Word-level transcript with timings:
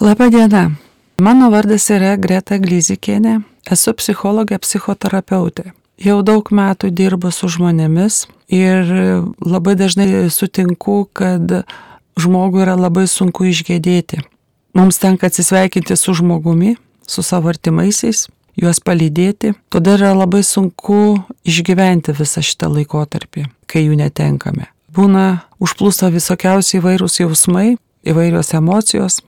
Labadiena. 0.00 0.70
Mano 1.18 1.48
vardas 1.48 1.86
yra 1.88 2.18
Greta 2.20 2.58
Glyzikienė. 2.60 3.38
Esu 3.72 3.94
psichologė, 3.96 4.58
psichoterapeutė. 4.60 5.70
Jau 5.96 6.18
daug 6.20 6.50
metų 6.52 6.90
dirbu 6.92 7.30
su 7.32 7.48
žmonėmis 7.48 8.26
ir 8.52 8.90
labai 9.40 9.72
dažnai 9.80 10.28
sutinku, 10.28 11.06
kad 11.16 11.62
žmogui 12.20 12.60
yra 12.66 12.74
labai 12.76 13.06
sunku 13.08 13.48
išgėdėti. 13.48 14.20
Mums 14.76 15.00
tenka 15.00 15.30
atsisveikinti 15.30 15.96
su 15.96 16.12
žmogumi, 16.18 16.74
su 17.08 17.24
savo 17.24 17.48
artimaisiais, 17.48 18.26
juos 18.60 18.82
palydėti. 18.84 19.54
Todėl 19.72 19.96
yra 20.02 20.10
labai 20.12 20.42
sunku 20.44 21.22
išgyventi 21.48 22.12
visą 22.18 22.44
šitą 22.44 22.68
laikotarpį, 22.74 23.46
kai 23.64 23.86
jų 23.86 23.96
netenkame. 24.02 24.68
Būna 24.92 25.46
užplūsta 25.56 26.12
visokiausi 26.12 26.82
įvairūs 26.82 27.22
jausmai, 27.22 27.78
įvairios 28.04 28.52
emocijos. 28.60 29.22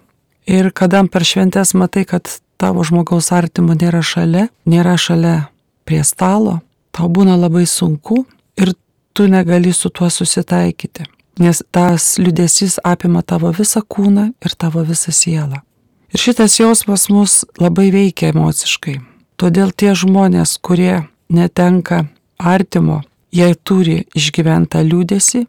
Ir 0.48 0.70
kada 0.72 1.02
per 1.12 1.26
šventės 1.28 1.74
matai, 1.76 2.06
kad 2.08 2.30
tavo 2.56 2.80
žmogaus 2.86 3.28
artimo 3.36 3.76
nėra 3.76 4.00
šalia, 4.00 4.46
nėra 4.64 4.96
šalia 4.96 5.36
prie 5.84 6.00
stalo, 6.04 6.62
tau 6.96 7.10
būna 7.12 7.36
labai 7.36 7.66
sunku 7.68 8.24
ir 8.56 8.72
tu 9.12 9.28
negali 9.28 9.74
su 9.76 9.92
tuo 9.92 10.08
susitaikyti. 10.08 11.04
Nes 11.38 11.60
tas 11.70 12.16
liudesys 12.18 12.78
apima 12.82 13.20
tavo 13.22 13.52
visą 13.54 13.84
kūną 13.84 14.30
ir 14.40 14.56
tavo 14.56 14.82
visą 14.88 15.12
sielą. 15.14 15.60
Ir 16.08 16.22
šitas 16.24 16.56
jausmas 16.58 17.06
mus 17.12 17.44
labai 17.60 17.90
veikia 17.92 18.32
emociškai. 18.32 18.96
Todėl 19.38 19.70
tie 19.70 19.92
žmonės, 19.94 20.56
kurie 20.64 21.04
netenka 21.28 22.06
artimo, 22.40 23.02
jie 23.30 23.52
turi 23.54 24.00
išgyventą 24.16 24.80
liūdėsi, 24.82 25.44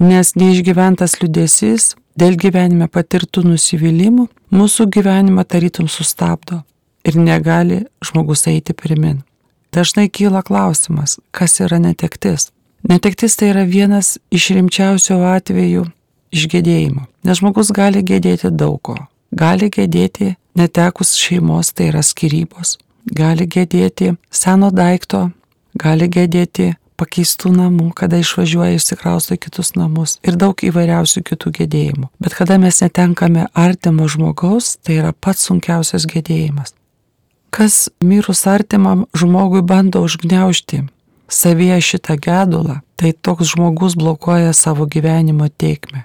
nes 0.00 0.34
neišgyventas 0.34 1.20
liūdėsis 1.20 1.92
dėl 2.20 2.36
gyvenime 2.36 2.88
patirtų 2.92 3.46
nusivylimų 3.48 4.26
mūsų 4.52 4.86
gyvenimą 4.92 5.44
tarytum 5.48 5.88
sustabdo 5.88 6.60
ir 7.06 7.16
negali 7.16 7.84
žmogus 8.04 8.46
eiti 8.50 8.76
pirmin. 8.76 9.22
Dažnai 9.72 10.08
kyla 10.10 10.42
klausimas, 10.42 11.18
kas 11.30 11.60
yra 11.64 11.78
netektis. 11.80 12.50
Netektis 12.88 13.36
tai 13.38 13.52
yra 13.52 13.64
vienas 13.68 14.18
iš 14.34 14.50
rimčiausių 14.56 15.20
atvejų 15.30 15.86
išgėdėjimo, 16.34 17.06
nes 17.24 17.40
žmogus 17.40 17.72
gali 17.74 18.02
gėdėti 18.04 18.50
daug 18.50 18.80
ko. 18.82 18.96
Gali 19.30 19.70
gėdėti 19.70 20.34
netekus 20.58 21.14
šeimos, 21.18 21.72
tai 21.72 21.90
yra 21.92 22.02
skirybos. 22.02 22.76
Gali 23.06 23.46
gėdėti 23.46 24.14
seno 24.34 24.72
daikto, 24.74 25.28
gali 25.78 26.08
gėdėti 26.10 26.74
pakeistų 27.00 27.54
namų, 27.56 27.88
kada 27.96 28.20
išvažiuoja 28.20 28.76
išsikrausto 28.76 29.36
į 29.36 29.40
kitus 29.46 29.72
namus 29.78 30.18
ir 30.26 30.36
daug 30.40 30.60
įvairiausių 30.60 31.24
kitų 31.30 31.54
gėdėjimų. 31.60 32.10
Bet 32.20 32.36
kada 32.36 32.60
mes 32.60 32.82
netenkame 32.84 33.48
artimo 33.56 34.08
žmogaus, 34.10 34.76
tai 34.84 35.00
yra 35.00 35.14
pats 35.16 35.48
sunkiausias 35.48 36.06
gėdėjimas. 36.10 36.76
Kas 37.50 37.88
mirus 38.04 38.44
artimam 38.46 39.08
žmogui 39.16 39.64
bando 39.66 40.04
užgneušti 40.06 40.84
savyje 41.30 41.80
šitą 41.80 42.16
gedulą, 42.20 42.80
tai 42.96 43.12
toks 43.12 43.54
žmogus 43.54 43.96
blokuoja 43.98 44.52
savo 44.52 44.86
gyvenimo 44.86 45.48
teikmę. 45.48 46.04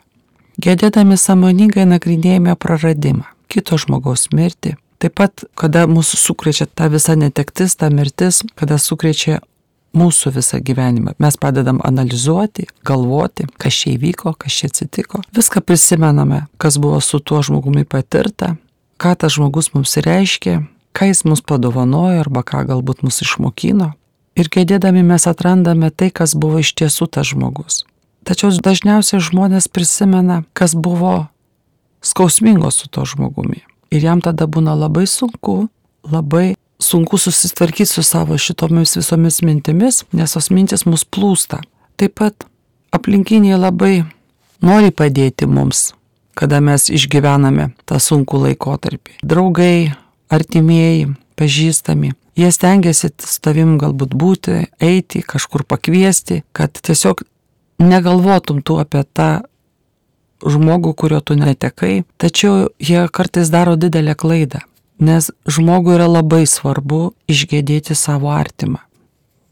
Gėdėdami 0.62 1.18
samoningai 1.20 1.84
nagrinėjame 1.90 2.56
praradimą, 2.56 3.26
kito 3.52 3.78
žmogaus 3.82 4.30
mirtį. 4.32 4.78
Taip 5.04 5.18
pat, 5.20 5.44
kada 5.60 5.84
mūsų 5.92 6.18
sukrečia 6.22 6.66
ta 6.66 6.88
visa 6.90 7.18
netektis, 7.20 7.76
ta 7.76 7.90
mirtis, 7.92 8.40
kada 8.56 8.78
sukrečia 8.80 9.42
mūsų 9.96 10.34
visą 10.36 10.60
gyvenimą. 10.64 11.16
Mes 11.20 11.38
padedam 11.40 11.80
analizuoti, 11.84 12.68
galvoti, 12.86 13.48
kas 13.62 13.82
čia 13.82 13.96
įvyko, 13.96 14.36
kas 14.40 14.60
čia 14.60 14.70
atsitiko. 14.72 15.24
Viską 15.36 15.64
prisimename, 15.66 16.46
kas 16.62 16.78
buvo 16.82 17.02
su 17.02 17.20
tuo 17.20 17.42
žmogumi 17.46 17.86
patirta, 17.88 18.56
ką 19.02 19.16
tas 19.20 19.36
žmogus 19.38 19.72
mums 19.74 19.98
reiškia, 19.98 20.62
ką 20.96 21.12
jis 21.12 21.26
mums 21.28 21.44
padovanojo 21.44 22.24
arba 22.24 22.44
ką 22.44 22.66
galbūt 22.70 23.04
mus 23.08 23.22
išmokino. 23.26 23.94
Ir 24.36 24.52
kėdėdami 24.52 25.04
mes 25.08 25.28
atrandame 25.32 25.92
tai, 25.92 26.12
kas 26.12 26.36
buvo 26.36 26.60
iš 26.60 26.74
tiesų 26.76 27.08
tas 27.08 27.32
žmogus. 27.32 27.86
Tačiau 28.28 28.50
dažniausiai 28.52 29.22
žmonės 29.24 29.70
prisimena, 29.72 30.44
kas 30.58 30.74
buvo 30.76 31.28
skausmingo 32.04 32.72
su 32.74 32.90
to 32.90 33.06
žmogumi. 33.06 33.64
Ir 33.94 34.04
jam 34.04 34.22
tada 34.22 34.48
būna 34.50 34.74
labai 34.76 35.06
sunku, 35.08 35.70
labai 36.04 36.56
sunku 36.80 37.18
susitvarkyti 37.18 37.86
su 37.86 38.04
savo 38.04 38.38
šitomis 38.38 38.96
visomis 38.98 39.42
mintimis, 39.42 40.04
nes 40.12 40.34
tos 40.36 40.50
mintis 40.52 40.86
mus 40.86 41.06
plūsta. 41.06 41.62
Taip 41.96 42.18
pat 42.20 42.48
aplinkiniai 42.96 43.60
labai 43.60 44.04
nori 44.66 44.92
padėti 44.92 45.48
mums, 45.48 45.94
kada 46.36 46.60
mes 46.64 46.90
išgyvename 46.92 47.72
tą 47.88 48.00
sunkų 48.02 48.42
laikotarpį. 48.48 49.20
Draugai, 49.24 49.96
artimieji, 50.30 51.14
pažįstami. 51.40 52.14
Jie 52.36 52.52
stengiasi 52.52 53.14
su 53.24 53.40
tavim 53.44 53.78
galbūt 53.80 54.16
būti, 54.16 54.66
eiti, 54.84 55.24
kažkur 55.24 55.64
pakviesti, 55.64 56.42
kad 56.52 56.76
tiesiog 56.76 57.24
negalvotum 57.80 58.60
tu 58.64 58.76
apie 58.82 59.06
tą 59.16 59.46
žmogų, 60.46 60.92
kurio 61.00 61.22
tu 61.24 61.38
netekai, 61.40 62.04
tačiau 62.20 62.68
jie 62.80 63.06
kartais 63.12 63.50
daro 63.54 63.78
didelę 63.80 64.16
klaidą, 64.20 64.60
nes 65.00 65.30
žmogui 65.48 65.96
yra 65.98 66.08
labai 66.10 66.46
svarbu 66.48 67.14
išgėdėti 67.32 67.96
savo 67.98 68.32
artimą. 68.34 68.82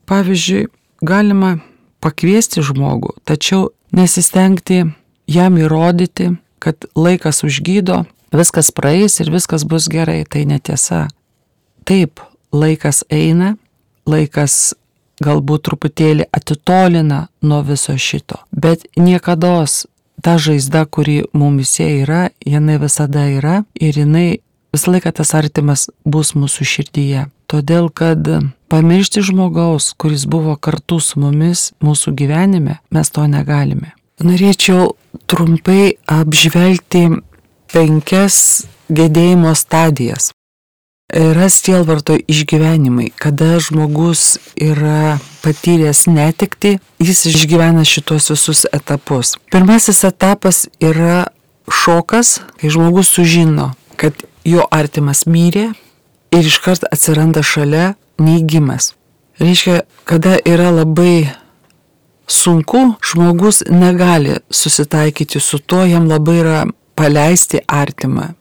Pavyzdžiui, 0.09 0.67
galima 1.03 1.57
pakviesti 2.03 2.63
žmogų, 2.63 3.15
tačiau 3.27 3.71
nesistengti 3.95 4.83
jam 5.27 5.57
įrodyti, 5.59 6.33
kad 6.59 6.87
laikas 6.95 7.43
užgydo, 7.43 8.03
viskas 8.31 8.71
praeis 8.71 9.19
ir 9.19 9.31
viskas 9.31 9.65
bus 9.67 9.89
gerai, 9.91 10.23
tai 10.25 10.45
netiesa. 10.49 11.07
Taip, 11.87 12.23
laikas 12.55 13.03
eina, 13.11 13.55
laikas 14.07 14.73
galbūt 15.23 15.67
truputėlį 15.67 16.27
atitolina 16.33 17.27
nuo 17.43 17.61
viso 17.67 17.95
šito. 17.99 18.39
Bet 18.51 18.87
niekada 18.95 19.63
ta 20.23 20.37
žaizda, 20.39 20.85
kuri 20.85 21.23
mumise 21.33 21.85
yra, 22.01 22.29
jinai 22.45 22.79
visada 22.81 23.27
yra 23.27 23.63
ir 23.75 23.99
jinai 23.99 24.39
visą 24.73 24.93
laiką 24.93 25.13
tas 25.19 25.33
artimas 25.37 25.87
bus 26.05 26.33
mūsų 26.37 26.67
širdyje. 26.67 27.27
Todėl, 27.47 27.89
kad 27.93 28.25
pamiršti 28.73 29.21
žmogaus, 29.25 29.91
kuris 29.97 30.25
buvo 30.25 30.55
kartu 30.57 30.99
su 30.99 31.21
mumis 31.21 31.71
mūsų 31.83 32.15
gyvenime, 32.17 32.79
mes 32.89 33.13
to 33.13 33.27
negalime. 33.29 33.93
Norėčiau 34.23 34.93
trumpai 35.29 35.97
apžvelgti 36.09 37.09
penkias 37.73 38.65
gedėjimo 38.89 39.53
stadijas 39.57 40.31
yra 41.13 41.49
sielvarto 41.49 42.17
išgyvenimai, 42.27 43.11
kada 43.15 43.59
žmogus 43.59 44.37
yra 44.57 45.19
patyręs 45.43 46.07
netikti, 46.09 46.77
jis 46.99 47.25
išgyvena 47.29 47.85
šitos 47.85 48.31
visus 48.33 48.65
etapus. 48.73 49.35
Pirmasis 49.51 50.03
etapas 50.07 50.65
yra 50.81 51.27
šokas, 51.69 52.39
kai 52.57 52.71
žmogus 52.73 53.11
sužino, 53.13 53.73
kad 53.95 54.25
jo 54.45 54.65
artimas 54.71 55.25
mirė 55.25 55.69
ir 56.33 56.49
iškart 56.49 56.87
atsiranda 56.91 57.43
šalia 57.43 57.93
neįgymas. 58.21 58.93
Reiškia, 59.41 59.81
kada 60.05 60.37
yra 60.45 60.69
labai 60.71 61.31
sunku, 62.27 62.93
žmogus 63.01 63.63
negali 63.69 64.37
susitaikyti 64.49 65.39
su 65.39 65.59
to, 65.59 65.83
jam 65.85 66.07
labai 66.09 66.37
yra 66.41 66.59
paleisti 66.95 67.63
artimą, 67.67 68.33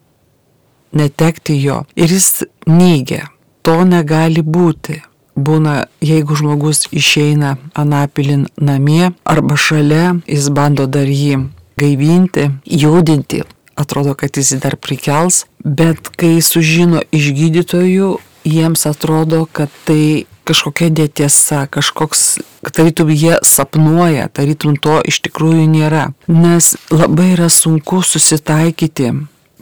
netekti 0.92 1.56
jo. 1.62 1.82
Ir 1.96 2.12
jis 2.12 2.44
neigia, 2.66 3.28
to 3.62 3.82
negali 3.88 4.44
būti. 4.44 5.00
Būna, 5.32 5.86
jeigu 6.04 6.36
žmogus 6.36 6.84
išeina 6.92 7.54
anapilin 7.72 8.44
namie 8.60 9.14
arba 9.24 9.56
šalia, 9.56 10.18
jis 10.28 10.50
bando 10.52 10.84
dar 10.84 11.08
jį 11.08 11.38
gaivinti, 11.80 12.50
judinti, 12.68 13.40
atrodo, 13.76 14.14
kad 14.18 14.36
jis 14.36 14.54
dar 14.62 14.76
prikels, 14.76 15.44
bet 15.64 16.12
kai 16.18 16.40
sužino 16.44 17.02
iš 17.14 17.32
gydytojų, 17.36 18.12
jiems 18.48 18.86
atrodo, 18.90 19.46
kad 19.46 19.72
tai 19.86 20.26
kažkokia 20.48 20.90
netiesa, 20.90 21.66
kažkoks, 21.70 22.40
tarytum 22.74 23.12
jie 23.14 23.36
sapnuoja, 23.46 24.26
tarytum 24.28 24.74
to 24.76 24.98
iš 25.06 25.22
tikrųjų 25.26 25.68
nėra. 25.70 26.08
Nes 26.26 26.74
labai 26.90 27.32
yra 27.36 27.50
sunku 27.52 28.02
susitaikyti 28.02 29.12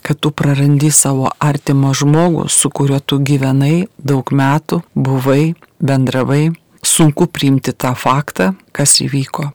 kad 0.00 0.20
tu 0.20 0.30
prarandi 0.30 0.90
savo 0.90 1.30
artimą 1.38 1.92
žmogų, 1.96 2.48
su 2.48 2.70
kuriuo 2.72 3.00
tu 3.04 3.20
gyvenai 3.20 3.86
daug 3.98 4.32
metų, 4.32 4.80
buvai, 4.94 5.54
bendravai. 5.80 6.50
Sunku 6.80 7.26
priimti 7.28 7.74
tą 7.76 7.92
faktą, 7.92 8.54
kas 8.72 9.02
įvyko. 9.04 9.50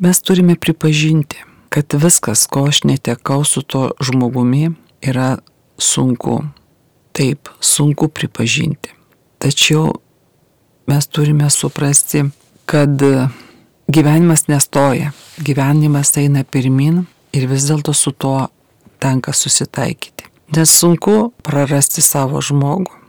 Mes 0.00 0.20
turime 0.24 0.56
pripažinti, 0.56 1.42
kad 1.74 1.94
viskas, 1.98 2.46
ko 2.46 2.68
aš 2.70 2.84
netekau 2.86 3.44
su 3.44 3.62
to 3.62 3.88
žmogumi, 4.00 4.70
yra 5.02 5.38
sunku. 5.78 6.44
Taip, 7.12 7.48
sunku 7.60 8.08
pripažinti. 8.08 8.94
Tačiau 9.42 9.90
mes 10.86 11.06
turime 11.06 11.50
suprasti, 11.50 12.22
kad 12.64 13.02
gyvenimas 13.90 14.46
nestoja, 14.46 15.10
gyvenimas 15.38 16.14
eina 16.16 16.44
pirmin 16.44 17.04
ir 17.34 17.50
vis 17.50 17.66
dėlto 17.66 17.90
su 17.90 18.14
tuo 18.14 18.46
tenka 19.02 19.34
susitaikyti. 19.34 20.30
Nes 20.54 20.78
sunku 20.78 21.32
prarasti 21.42 22.06
savo 22.06 22.38
žmogų, 22.38 23.00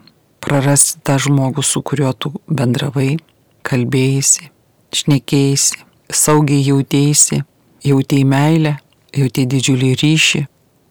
prarasti 0.42 1.04
tą 1.06 1.22
žmogų, 1.22 1.62
su 1.62 1.86
kuriuo 1.86 2.18
tu 2.18 2.34
bendravai, 2.50 3.20
kalbėjai, 3.62 4.50
šnekėjai, 4.90 5.84
saugiai 6.10 6.66
jautėsi, 6.66 7.46
jautėjai 7.86 8.28
meilę, 8.28 8.76
jautėjai 9.16 9.50
didžiulį 9.54 9.92
ryšį 10.02 10.42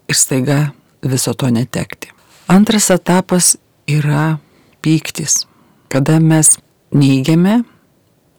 ir 0.09 0.19
staiga 0.19 0.59
viso 1.03 1.35
to 1.35 1.51
netekti. 1.53 2.13
Antras 2.49 2.91
etapas 2.93 3.55
yra 3.89 4.39
pyktis, 4.85 5.45
kada 5.89 6.19
mes 6.21 6.57
neigiame, 6.95 7.63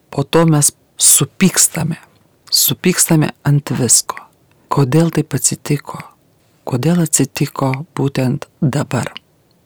po 0.10 0.24
to 0.24 0.46
mes 0.46 0.72
supykstame, 0.98 1.98
supykstame 2.52 3.32
ant 3.44 3.72
visko. 3.80 4.20
Kodėl 4.70 5.12
taip 5.16 5.34
atsitiko? 5.38 6.00
Kodėl 6.66 7.04
atsitiko 7.06 7.72
būtent 7.98 8.48
dabar? 8.62 9.12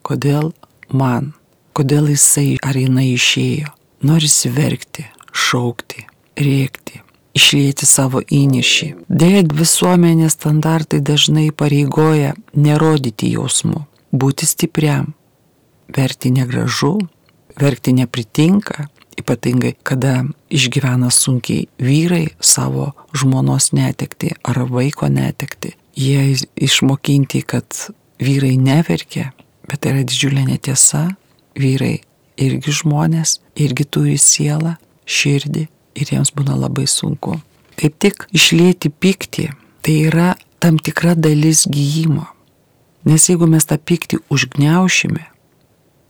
Kodėl 0.06 0.52
man? 0.92 1.32
Kodėl 1.76 2.10
jisai 2.12 2.58
ar 2.62 2.76
jinai 2.76 3.12
išėjo? 3.14 3.72
Norisi 4.04 4.50
verkti, 4.52 5.04
šaukti, 5.32 6.06
rėkti, 6.40 7.02
išlėti 7.36 7.86
savo 7.86 8.22
įnešį. 8.22 8.88
Deja, 9.08 9.42
visuomenės 9.44 10.36
standartai 10.38 11.00
dažnai 11.04 11.50
pareigoja 11.52 12.34
nerodyti 12.54 13.32
jausmų, 13.34 13.84
būti 14.12 14.48
stipriam. 14.48 15.14
Verti 15.90 16.30
negražu, 16.30 16.96
verkti 17.58 17.94
nepritinka, 17.96 18.86
ypatingai 19.18 19.74
kada 19.82 20.22
išgyvena 20.54 21.10
sunkiai 21.10 21.66
vyrai 21.82 22.28
savo 22.38 22.92
žmonos 23.16 23.72
netekti 23.74 24.30
ar 24.46 24.62
vaiko 24.70 25.10
netekti. 25.10 25.74
Jie 25.98 26.36
išmokinti, 26.54 27.42
kad 27.42 27.66
vyrai 28.22 28.54
neverkia, 28.56 29.32
bet 29.66 29.82
tai 29.82 29.96
yra 29.96 30.06
didžiulė 30.06 30.46
netiesa. 30.46 31.08
Vyrai 31.58 31.98
irgi 32.40 32.72
žmonės, 32.72 33.40
irgi 33.58 33.84
turi 33.84 34.14
sielą, 34.22 34.76
širdį 35.04 35.66
ir 35.94 36.12
jiems 36.14 36.32
būna 36.36 36.56
labai 36.58 36.86
sunku. 36.90 37.38
Kaip 37.80 37.96
tik 38.02 38.26
išlėti 38.36 38.90
pyktį, 38.90 39.50
tai 39.82 39.96
yra 40.10 40.34
tam 40.60 40.78
tikra 40.78 41.14
dalis 41.16 41.64
gyjimo. 41.68 42.26
Nes 43.08 43.28
jeigu 43.30 43.48
mes 43.48 43.64
tą 43.64 43.78
pyktį 43.80 44.20
užgneušime 44.28 45.24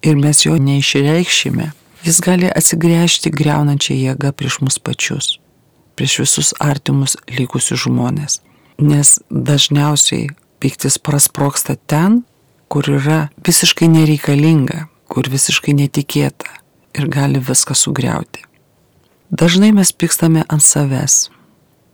ir 0.02 0.16
mes 0.18 0.42
jo 0.42 0.56
neišreikšime, 0.58 1.70
jis 2.02 2.18
gali 2.24 2.50
atsigręžti 2.50 3.30
greunančią 3.30 3.94
jėgą 3.94 4.32
prieš 4.34 4.58
mus 4.64 4.80
pačius, 4.82 5.36
prieš 5.94 6.18
visus 6.24 6.52
artimus 6.58 7.16
likusius 7.38 7.84
žmonės. 7.86 8.40
Nes 8.80 9.18
dažniausiai 9.30 10.32
pyktis 10.60 10.98
prasproksta 10.98 11.76
ten, 11.86 12.22
kur 12.72 12.88
yra 12.88 13.28
visiškai 13.46 13.90
nereikalinga, 13.92 14.88
kur 15.10 15.28
visiškai 15.30 15.76
netikėta 15.76 16.50
ir 16.96 17.10
gali 17.12 17.38
viską 17.38 17.76
sugriauti. 17.76 18.49
Dažnai 19.30 19.70
mes 19.70 19.92
pykstame 19.94 20.42
ant 20.50 20.62
savęs, 20.62 21.30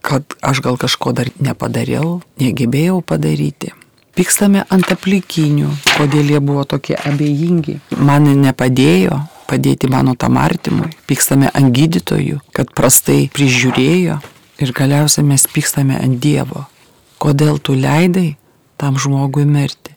kad 0.01 0.25
aš 0.41 0.63
gal 0.65 0.79
kažko 0.81 1.13
dar 1.13 1.29
nepadariau, 1.37 2.23
negebėjau 2.41 3.03
padaryti. 3.05 3.75
Pykstame 4.17 4.63
ant 4.73 4.89
aplinkinių, 4.89 5.69
kodėl 5.99 6.31
jie 6.33 6.41
buvo 6.41 6.65
tokie 6.65 6.97
abejingi. 6.97 7.77
Man 8.01 8.31
nepadėjo 8.41 9.19
padėti 9.51 9.91
mano 9.93 10.15
tam 10.17 10.39
artimui. 10.41 10.89
Pykstame 11.05 11.51
ant 11.53 11.75
gydytojų, 11.77 12.41
kad 12.57 12.73
prastai 12.73 13.27
prižiūrėjo. 13.37 14.17
Ir 14.65 14.73
galiausiai 14.73 15.27
mes 15.29 15.45
pykstame 15.53 15.99
ant 16.01 16.17
Dievo. 16.17 16.65
Kodėl 17.21 17.61
tu 17.61 17.77
leidai 17.77 18.39
tam 18.81 18.97
žmogui 18.97 19.45
mirti? 19.45 19.93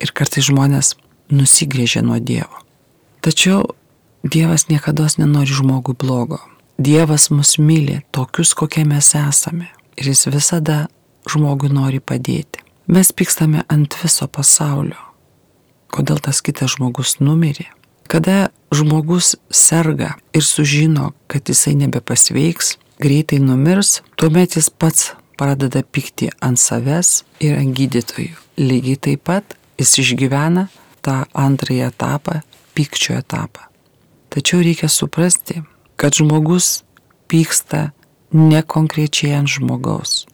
Ir 0.00 0.16
kartais 0.16 0.48
žmonės 0.48 0.94
nusigrėžia 1.28 2.00
nuo 2.00 2.16
Dievo. 2.16 2.64
Tačiau 3.20 3.74
Dievas 4.22 4.68
niekada 4.68 5.06
nenori 5.18 5.52
žmogui 5.52 5.94
blogo. 5.94 6.38
Dievas 6.78 7.30
mus 7.30 7.58
myli 7.58 8.00
tokius, 8.10 8.54
kokie 8.54 8.84
mes 8.84 9.14
esame. 9.14 9.68
Ir 9.96 10.12
jis 10.12 10.26
visada 10.28 10.88
žmogui 11.28 11.68
nori 11.72 12.00
padėti. 12.00 12.60
Mes 12.86 13.12
pykstame 13.12 13.64
ant 13.68 13.96
viso 14.02 14.28
pasaulio. 14.28 14.98
Kodėl 15.90 16.20
tas 16.20 16.40
kitas 16.44 16.76
žmogus 16.76 17.16
numirė? 17.20 17.70
Kada 18.10 18.50
žmogus 18.74 19.36
serga 19.50 20.16
ir 20.34 20.44
sužino, 20.44 21.12
kad 21.30 21.48
jisai 21.48 21.76
nebepasveiks, 21.78 22.76
greitai 23.00 23.38
numirs, 23.38 24.00
tuomet 24.16 24.58
jis 24.58 24.70
pats 24.70 25.12
pradeda 25.38 25.80
pykti 25.82 26.28
ant 26.44 26.60
savęs 26.60 27.22
ir 27.40 27.56
ant 27.56 27.72
gydytojų. 27.76 28.36
Lygiai 28.60 29.00
taip 29.00 29.24
pat 29.30 29.56
jis 29.80 29.96
išgyvena 30.04 30.68
tą 31.00 31.22
antrąjį 31.32 31.86
etapą, 31.88 32.40
pykčio 32.76 33.16
etapą. 33.22 33.69
Tačiau 34.30 34.62
reikia 34.62 34.88
suprasti, 34.88 35.62
kad 35.98 36.14
žmogus 36.14 36.84
pyksta 37.26 37.90
ne 38.30 38.62
konkrečiai 38.62 39.34
ant 39.40 39.50
žmogaus. 39.50 40.26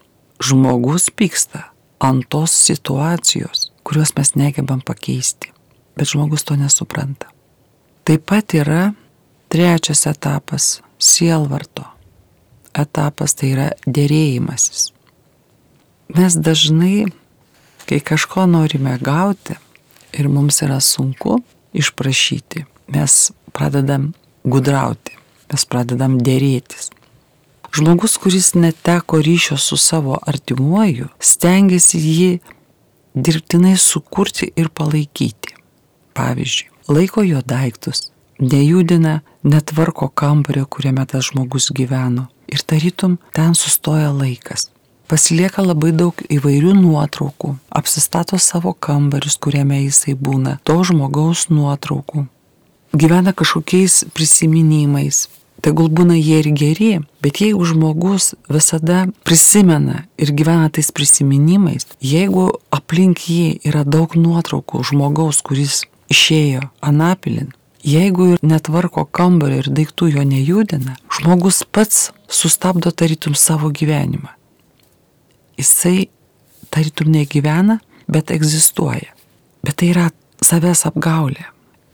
Žmogus 0.45 1.09
pyksta 1.09 1.71
ant 2.05 2.27
tos 2.29 2.53
situacijos, 2.53 3.71
kurios 3.83 4.13
mes 4.17 4.35
negebam 4.37 4.85
pakeisti. 4.85 5.53
Bet 5.97 6.13
žmogus 6.13 6.45
to 6.45 6.57
nesupranta. 6.61 7.33
Taip 8.05 8.27
pat 8.29 8.53
yra 8.55 8.93
trečias 9.49 10.07
etapas- 10.07 10.81
sielvarto. 10.99 11.85
Etapas 12.77 13.35
tai 13.35 13.49
yra 13.55 13.71
dėrėjimasis. 13.87 14.93
Mes 16.15 16.37
dažnai, 16.37 17.09
kai 17.87 18.01
kažko 18.01 18.45
norime 18.47 18.99
gauti 18.99 19.57
ir 20.13 20.29
mums 20.29 20.61
yra 20.61 20.81
sunku 20.81 21.43
išprašyti, 21.75 22.67
mes 22.89 23.33
pradedam 23.57 24.13
gudrauti, 24.45 25.17
mes 25.53 25.65
pradedam 25.71 26.19
dėrėtis. 26.21 26.91
Žmogus, 27.77 28.17
kuris 28.21 28.55
neteko 28.57 29.21
ryšio 29.21 29.57
su 29.61 29.77
savo 29.77 30.17
artimuoju, 30.33 31.11
stengiasi 31.21 32.01
jį 32.01 32.31
dirbtinai 33.17 33.75
sukurti 33.81 34.49
ir 34.57 34.71
palaikyti. 34.73 35.57
Pavyzdžiui, 36.17 36.71
laiko 36.89 37.25
jo 37.27 37.43
daiktus, 37.45 38.11
nejudina, 38.41 39.21
netvarko 39.43 40.09
kambario, 40.09 40.65
kuriame 40.65 41.05
tas 41.11 41.29
žmogus 41.31 41.69
gyveno 41.77 42.29
ir 42.49 42.63
tarytum 42.63 43.19
ten 43.37 43.55
sustoja 43.55 44.13
laikas. 44.13 44.71
Pasilieka 45.07 45.63
labai 45.63 45.93
daug 45.95 46.19
įvairių 46.33 46.73
nuotraukų, 46.81 47.53
apsistato 47.71 48.39
savo 48.43 48.73
kambarius, 48.73 49.37
kuriame 49.39 49.85
jisai 49.85 50.17
būna, 50.19 50.57
to 50.67 50.81
žmogaus 50.89 51.47
nuotraukų, 51.53 52.25
gyvena 52.97 53.33
kažkokiais 53.37 54.05
prisiminimais. 54.15 55.27
Tegul 55.65 55.89
būna 55.89 56.15
jie 56.19 56.41
ir 56.43 56.49
geri, 56.53 56.91
bet 57.25 57.41
jeigu 57.41 57.65
žmogus 57.65 58.35
visada 58.53 59.07
prisimena 59.25 60.05
ir 60.21 60.31
gyvena 60.37 60.69
tais 60.71 60.93
prisiminimais, 60.93 61.89
jeigu 62.01 62.51
aplink 62.71 63.25
jį 63.27 63.63
yra 63.67 63.83
daug 63.85 64.15
nuotraukų 64.19 64.85
žmogaus, 64.91 65.41
kuris 65.43 65.85
išėjo 66.13 66.69
anapilin, 66.85 67.51
jeigu 67.87 68.35
ir 68.35 68.45
netvarko 68.45 69.07
kambarį 69.07 69.63
ir 69.63 69.71
daiktų 69.81 70.13
jo 70.19 70.27
nejudina, 70.29 70.99
žmogus 71.19 71.65
pats 71.65 72.11
sustabdo 72.29 72.93
tarytum 72.93 73.35
savo 73.35 73.73
gyvenimą. 73.73 74.31
Jisai 75.57 76.11
tarytum 76.71 77.11
negyvena, 77.15 77.81
bet 78.09 78.31
egzistuoja. 78.31 79.15
Bet 79.65 79.81
tai 79.81 79.91
yra 79.95 80.11
savęs 80.45 80.85
apgaulė. 80.87 81.49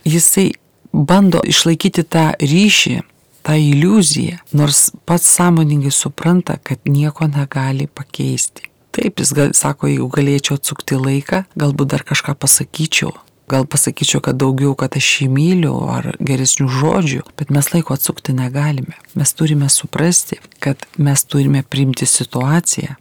Jisai 0.05 0.51
bando 0.93 1.41
išlaikyti 1.49 2.05
tą 2.05 2.33
ryšį, 2.41 3.01
tą 3.43 3.57
iliuziją, 3.59 4.39
nors 4.53 4.91
pats 5.09 5.27
sąmoningai 5.37 5.91
supranta, 5.91 6.59
kad 6.63 6.79
nieko 6.87 7.27
negali 7.27 7.89
pakeisti. 7.89 8.69
Taip, 8.93 9.21
jis 9.21 9.33
gal, 9.33 9.53
sako, 9.57 9.89
jeigu 9.89 10.09
galėčiau 10.13 10.59
atsukti 10.61 10.99
laiką, 11.01 11.47
galbūt 11.57 11.95
dar 11.95 12.05
kažką 12.05 12.35
pasakyčiau, 12.37 13.15
gal 13.49 13.65
pasakyčiau, 13.65 14.21
kad 14.25 14.37
daugiau, 14.37 14.75
kad 14.77 14.99
aš 15.01 15.09
jį 15.23 15.29
myliu 15.33 15.73
ar 15.89 16.13
geresnių 16.21 16.69
žodžių, 16.69 17.23
bet 17.41 17.51
mes 17.55 17.73
laiko 17.73 17.97
atsukti 17.97 18.37
negalime. 18.37 18.99
Mes 19.17 19.33
turime 19.33 19.71
suprasti, 19.73 20.39
kad 20.61 20.85
mes 21.01 21.25
turime 21.25 21.65
priimti 21.65 22.09
situaciją, 22.09 22.99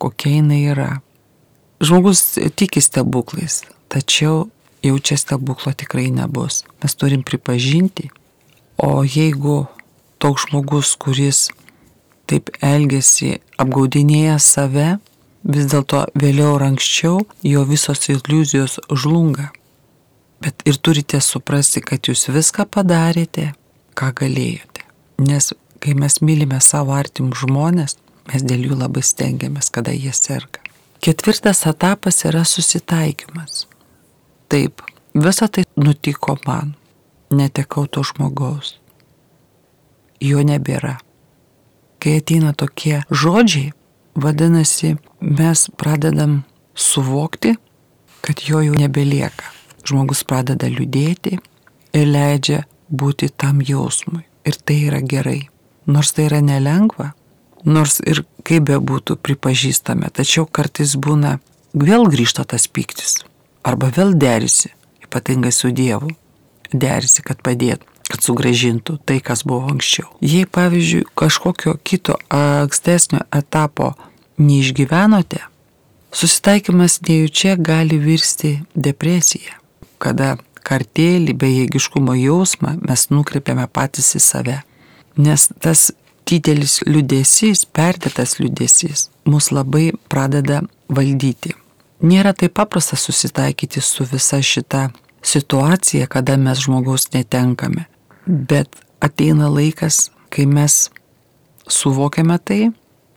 kokia 0.00 0.38
jinai 0.38 0.62
yra. 0.72 0.90
Žmogus 1.84 2.38
tiki 2.56 2.80
stebuklais, 2.80 3.60
tačiau 3.92 4.46
jau 4.86 4.98
čia 4.98 5.18
stebuklo 5.20 5.72
tikrai 5.72 6.08
nebus. 6.14 6.64
Mes 6.82 6.94
turim 6.94 7.22
pripažinti, 7.26 8.10
o 8.76 9.02
jeigu 9.04 9.66
toks 10.22 10.46
žmogus, 10.48 10.94
kuris 11.00 11.46
taip 12.26 12.50
elgesi, 12.64 13.36
apgaudinėja 13.60 14.38
save, 14.42 14.96
vis 15.46 15.68
dėlto 15.70 16.06
vėliau 16.18 16.56
ar 16.56 16.66
anksčiau 16.70 17.20
jo 17.46 17.62
visos 17.68 18.08
iliuzijos 18.10 18.80
žlunga. 18.90 19.50
Bet 20.42 20.66
ir 20.68 20.76
turite 20.76 21.20
suprasti, 21.24 21.80
kad 21.80 22.10
jūs 22.10 22.26
viską 22.28 22.66
padarėte, 22.68 23.52
ką 23.96 24.10
galėjote. 24.20 24.84
Nes 25.22 25.52
kai 25.80 25.94
mes 25.94 26.20
mylime 26.20 26.58
savo 26.60 26.96
artimus 26.96 27.44
žmonės, 27.44 27.96
mes 28.28 28.44
dėl 28.44 28.66
jų 28.70 28.80
labai 28.82 29.04
stengiamės, 29.06 29.70
kada 29.72 29.94
jie 29.94 30.12
serga. 30.12 30.60
Ketvirtas 31.04 31.62
etapas 31.70 32.24
yra 32.26 32.42
susitaikymas. 32.44 33.66
Taip, 34.48 34.82
visa 35.14 35.48
tai 35.48 35.64
nutiko 35.76 36.36
man. 36.46 36.74
Netekau 37.30 37.86
to 37.90 38.04
žmogaus. 38.06 38.76
Jo 40.22 40.44
nebėra. 40.46 40.96
Kai 41.98 42.20
ateina 42.20 42.52
tokie 42.54 43.00
žodžiai, 43.10 43.72
vadinasi, 44.14 44.94
mes 45.20 45.66
pradedam 45.76 46.44
suvokti, 46.74 47.56
kad 48.22 48.46
jo 48.46 48.62
jau 48.62 48.78
nebelieka. 48.78 49.50
Žmogus 49.86 50.22
pradeda 50.26 50.70
liūdėti 50.70 51.36
ir 51.94 52.06
leidžia 52.06 52.62
būti 52.90 53.28
tam 53.34 53.60
jausmui. 53.62 54.24
Ir 54.46 54.58
tai 54.62 54.80
yra 54.86 55.02
gerai. 55.02 55.48
Nors 55.86 56.12
tai 56.14 56.26
yra 56.26 56.40
nelengva, 56.42 57.12
nors 57.64 58.00
ir 58.02 58.22
kaip 58.46 58.66
be 58.70 58.78
būtų 58.78 59.18
pripažįstame, 59.22 60.10
tačiau 60.14 60.46
kartais 60.46 60.94
būna 60.98 61.38
vėl 61.74 62.06
grįžta 62.10 62.46
tas 62.46 62.66
piktis. 62.66 63.20
Arba 63.66 63.90
vėl 63.90 64.14
derisi, 64.14 64.70
ypatingai 65.02 65.52
su 65.54 65.72
Dievu. 65.74 66.12
Derisi, 66.70 67.22
kad 67.26 67.40
padėtų, 67.46 67.86
kad 68.10 68.22
sugražintų 68.22 68.98
tai, 69.06 69.18
kas 69.22 69.42
buvo 69.46 69.70
anksčiau. 69.72 70.08
Jei, 70.22 70.46
pavyzdžiui, 70.46 71.06
kažkokio 71.18 71.76
kito 71.86 72.18
ankstesnio 72.30 73.24
etapo 73.34 73.92
neišgyvenote, 74.38 75.42
susitaikymas 76.14 77.00
nejučia 77.06 77.56
gali 77.58 77.98
virsti 78.02 78.56
depresija, 78.74 79.58
kada 80.02 80.36
kartėlį, 80.66 81.36
bejėgiškumo 81.38 82.16
jausmą 82.18 82.76
mes 82.82 83.06
nukreipiame 83.14 83.66
patys 83.70 84.14
į 84.18 84.22
save. 84.22 84.56
Nes 85.16 85.46
tas 85.62 85.90
didelis 86.26 86.80
liudesys, 86.86 87.64
perdėtas 87.64 88.38
liudesys, 88.40 89.08
mus 89.24 89.52
labai 89.54 89.92
pradeda 90.10 90.64
valdyti. 90.90 91.54
Nėra 92.04 92.34
taip 92.36 92.56
paprasta 92.58 92.96
susitaikyti 93.00 93.80
su 93.80 94.04
visa 94.04 94.42
šita 94.42 94.90
situacija, 95.24 96.06
kada 96.06 96.36
mes 96.36 96.60
žmogaus 96.66 97.08
netenkame. 97.14 97.86
Bet 98.26 98.76
ateina 99.00 99.48
laikas, 99.48 100.10
kai 100.28 100.44
mes 100.46 100.90
suvokiame 101.68 102.36
tai, 102.38 102.60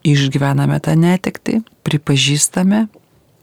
išgyvename 0.07 0.79
tą 0.79 0.95
netekti, 0.95 1.59
pripažįstame 1.83 2.86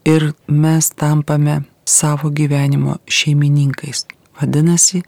ir 0.09 0.31
mes 0.47 0.89
tampame 0.89 1.61
savo 1.85 2.31
gyvenimo 2.33 2.97
šeimininkais. 3.07 4.05
Vadinasi, 4.41 5.03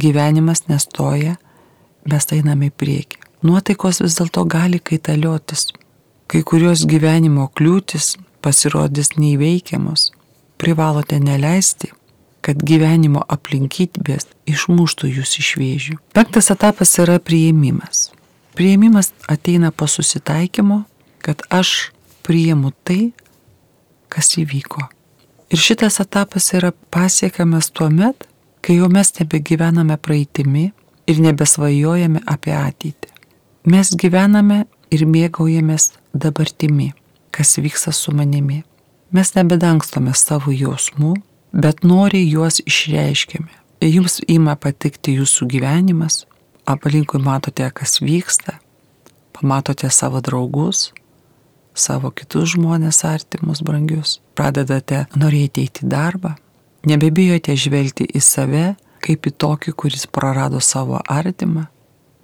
gyvenimas 0.00 0.64
nestoja, 0.68 1.36
mes 2.10 2.32
einame 2.32 2.70
į 2.72 2.76
priekį. 2.80 3.20
Nuotaikos 3.44 4.00
vis 4.00 4.16
dėlto 4.16 4.46
gali 4.48 4.80
kaitaliotis. 4.80 5.68
Kai 6.26 6.40
kurios 6.40 6.86
gyvenimo 6.88 7.50
kliūtis 7.52 8.14
pasirodys 8.44 9.14
neįveikiamos. 9.16 10.10
Privalote 10.60 11.18
neleisti, 11.20 11.90
kad 12.44 12.60
gyvenimo 12.60 13.24
aplinkybės 13.32 14.28
išmuštų 14.50 15.10
jūs 15.16 15.38
iš 15.40 15.50
vėžių. 15.60 15.96
Penktas 16.16 16.50
etapas 16.52 16.92
yra 17.00 17.16
priėmimas. 17.18 18.10
Priėmimas 18.54 19.10
ateina 19.30 19.72
po 19.72 19.88
susitaikymo, 19.90 20.84
kad 21.24 21.42
aš 21.50 21.90
priimu 22.26 22.70
tai, 22.84 23.14
kas 24.12 24.36
įvyko. 24.38 24.84
Ir 25.50 25.60
šitas 25.60 25.98
etapas 26.02 26.52
yra 26.56 26.70
pasiekiamas 26.94 27.70
tuo 27.74 27.88
met, 27.90 28.28
kai 28.64 28.78
jau 28.78 28.88
mes 28.92 29.10
nebegyvename 29.18 29.96
praeitimi 30.00 30.70
ir 31.10 31.20
nebesvajojame 31.24 32.22
apie 32.30 32.54
ateitį. 32.56 33.10
Mes 33.72 33.90
gyvename 33.96 34.64
ir 34.92 35.04
mėgaujamės 35.08 35.92
dabartimi, 36.12 36.92
kas 37.34 37.58
vyksta 37.58 37.92
su 37.92 38.14
manimi. 38.14 38.62
Mes 39.14 39.34
nebedangstome 39.34 40.14
savo 40.14 40.54
jausmų, 40.54 41.14
bet 41.52 41.82
noriai 41.86 42.26
juos 42.30 42.60
išreiškiame. 42.62 43.50
Jums 43.84 44.20
ima 44.30 44.54
patikti 44.56 45.16
jūsų 45.18 45.48
gyvenimas, 45.50 46.24
aplinkui 46.66 47.20
matote, 47.22 47.66
kas 47.74 47.98
vyksta, 48.00 48.56
pamatote 49.34 49.90
savo 49.90 50.22
draugus, 50.24 50.92
savo 51.74 52.10
kitus 52.14 52.54
žmonės 52.54 53.02
artimus, 53.04 53.60
brangius, 53.66 54.20
pradedate 54.38 55.04
norėti 55.18 55.66
eiti 55.66 55.84
į 55.84 55.90
darbą, 55.90 56.34
nebebijote 56.86 57.56
žvelgti 57.58 58.08
į 58.14 58.22
save 58.22 58.66
kaip 59.04 59.28
į 59.28 59.34
tokį, 59.36 59.74
kuris 59.76 60.06
prarado 60.08 60.62
savo 60.64 61.00
artimą, 61.10 61.66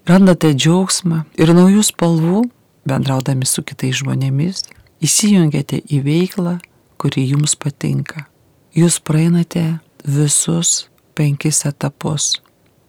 randate 0.09 0.55
džiaugsmą 0.57 1.25
ir 1.37 1.53
naujų 1.57 1.85
spalvų, 1.91 2.45
bendraudami 2.89 3.47
su 3.47 3.63
kitais 3.67 4.01
žmonėmis, 4.01 4.65
įsijungiate 5.05 5.81
į 5.89 6.03
veiklą, 6.05 6.59
kuri 7.01 7.25
jums 7.33 7.57
patinka. 7.57 8.27
Jūs 8.77 9.01
praeinate 9.01 9.81
visus 10.05 10.91
penkis 11.15 11.65
etapus. 11.69 12.39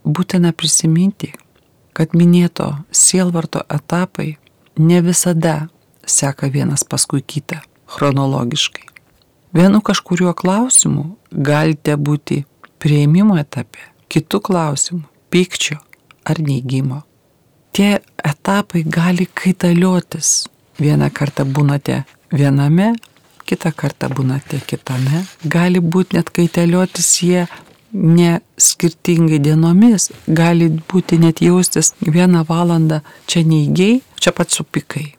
Būtina 0.04 0.52
prisiminti, 0.54 1.32
kad 1.94 2.16
minėto 2.18 2.74
sielvarto 2.92 3.64
etapai 3.70 4.36
ne 4.80 5.02
visada 5.06 5.68
seka 6.06 6.50
vienas 6.50 6.84
paskui 6.84 7.22
kitą 7.22 7.62
chronologiškai. 7.92 8.88
Vienu 9.54 9.82
kažkuriuo 9.84 10.34
klausimu 10.34 11.18
galite 11.32 11.98
būti 12.00 12.44
prieimimo 12.80 13.36
etape, 13.40 13.84
kitų 14.08 14.40
klausimų- 14.48 15.04
pykčio 15.32 15.78
ar 16.26 16.40
neigimo. 16.40 17.04
Tie 17.72 18.00
etapai 18.24 18.84
gali 18.84 19.26
kaitaliotis. 19.26 20.48
Vieną 20.82 21.12
kartą 21.14 21.46
būnate 21.46 22.02
viename, 22.34 22.96
kitą 23.46 23.72
kartą 23.78 24.10
būnate 24.10 24.62
kitame. 24.66 25.24
Gali 25.46 25.80
būti 25.80 26.18
net 26.18 26.34
kaitaliotis 26.34 27.14
jie 27.22 27.46
ne 27.94 28.40
skirtingai 28.58 29.42
dienomis, 29.44 30.10
gali 30.28 30.72
būti 30.92 31.20
net 31.22 31.44
jaustis 31.44 31.94
vieną 32.02 32.46
valandą 32.50 33.04
čia 33.28 33.46
neigiai, 33.46 34.00
čia 34.18 34.34
pat 34.34 34.50
supikai 34.50 35.12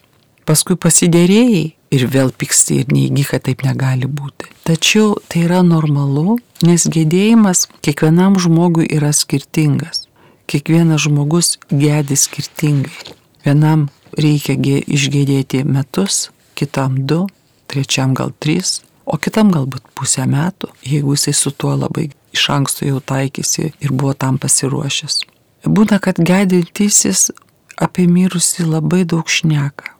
paskui 0.48 0.76
pasidėrėjai 0.76 1.62
ir 1.92 2.06
vėl 2.10 2.32
pyksti 2.34 2.82
ir 2.82 2.92
neįgy, 2.92 3.24
kad 3.30 3.44
taip 3.46 3.64
negali 3.66 4.08
būti. 4.08 4.50
Tačiau 4.66 5.16
tai 5.30 5.46
yra 5.46 5.62
normalu, 5.66 6.38
nes 6.66 6.86
gedėjimas 6.96 7.66
kiekvienam 7.84 8.38
žmogui 8.42 8.88
yra 8.96 9.12
skirtingas. 9.16 10.06
Kiekvienas 10.50 11.06
žmogus 11.06 11.56
gedi 11.70 12.18
skirtingai. 12.18 13.14
Vienam 13.46 13.88
reikia 14.18 14.56
išgėdėti 14.56 15.62
metus, 15.64 16.30
kitam 16.58 17.02
du, 17.06 17.26
trečiam 17.70 18.14
gal 18.14 18.32
tris, 18.38 18.80
o 19.04 19.18
kitam 19.18 19.52
galbūt 19.54 19.92
pusę 19.96 20.26
metų, 20.28 20.72
jeigu 20.86 21.16
jisai 21.16 21.34
su 21.36 21.50
tuo 21.50 21.74
labai 21.76 22.10
iš 22.32 22.48
anksto 22.52 22.86
jau 22.88 23.00
taikėsi 23.00 23.72
ir 23.72 23.92
buvo 23.92 24.14
tam 24.14 24.38
pasiruošęs. 24.42 25.22
Būna, 25.68 26.00
kad 26.02 26.18
gedintysis 26.18 27.30
apie 27.78 28.08
mirusį 28.10 28.66
labai 28.66 29.04
daug 29.08 29.28
šneka 29.30 29.92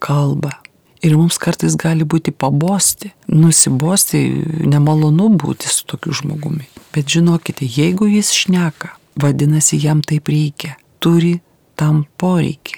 kalba. 0.00 0.56
Ir 1.00 1.16
mums 1.16 1.38
kartais 1.40 1.76
gali 1.80 2.04
būti 2.04 2.32
pabosti, 2.32 3.12
nusibosti, 3.28 4.20
nemalonu 4.68 5.30
būti 5.40 5.68
su 5.68 5.86
tokiu 5.88 6.12
žmogumi. 6.16 6.66
Bet 6.92 7.08
žinokite, 7.08 7.64
jeigu 7.64 8.08
jis 8.10 8.32
šneka, 8.36 8.92
vadinasi, 9.20 9.78
jam 9.80 10.02
taip 10.04 10.28
reikia, 10.28 10.74
turi 11.00 11.38
tam 11.80 12.04
poreikį. 12.20 12.69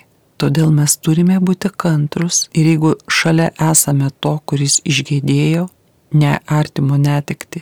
Todėl 0.43 0.73
mes 0.75 0.97
turime 0.99 1.37
būti 1.39 1.69
kantrus 1.71 2.49
ir 2.51 2.67
jeigu 2.67 2.97
šalia 3.07 3.53
esame 3.63 4.09
to, 4.19 4.33
kuris 4.43 4.81
išgėdėjo, 4.83 5.69
ne 6.19 6.33
artimo 6.51 6.97
netikti, 6.99 7.61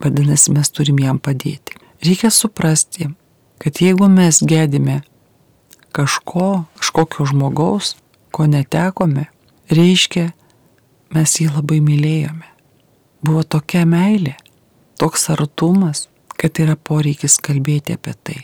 vadinasi, 0.00 0.54
mes 0.56 0.72
turim 0.72 1.02
jam 1.04 1.18
padėti. 1.20 1.76
Reikia 2.00 2.30
suprasti, 2.32 3.10
kad 3.60 3.82
jeigu 3.84 4.08
mes 4.08 4.38
gedime 4.40 5.02
kažko, 5.92 6.64
kažkokio 6.80 7.26
žmogaus, 7.34 7.98
ko 8.32 8.48
netekome, 8.48 9.26
reiškia, 9.68 10.30
mes 11.12 11.36
jį 11.36 11.50
labai 11.58 11.82
mylėjome. 11.84 12.48
Buvo 13.20 13.44
tokia 13.44 13.84
meilė, 13.84 14.38
toks 14.96 15.28
artumas, 15.36 16.06
kad 16.40 16.64
yra 16.64 16.80
poreikis 16.80 17.36
kalbėti 17.44 18.00
apie 18.00 18.16
tai. 18.16 18.40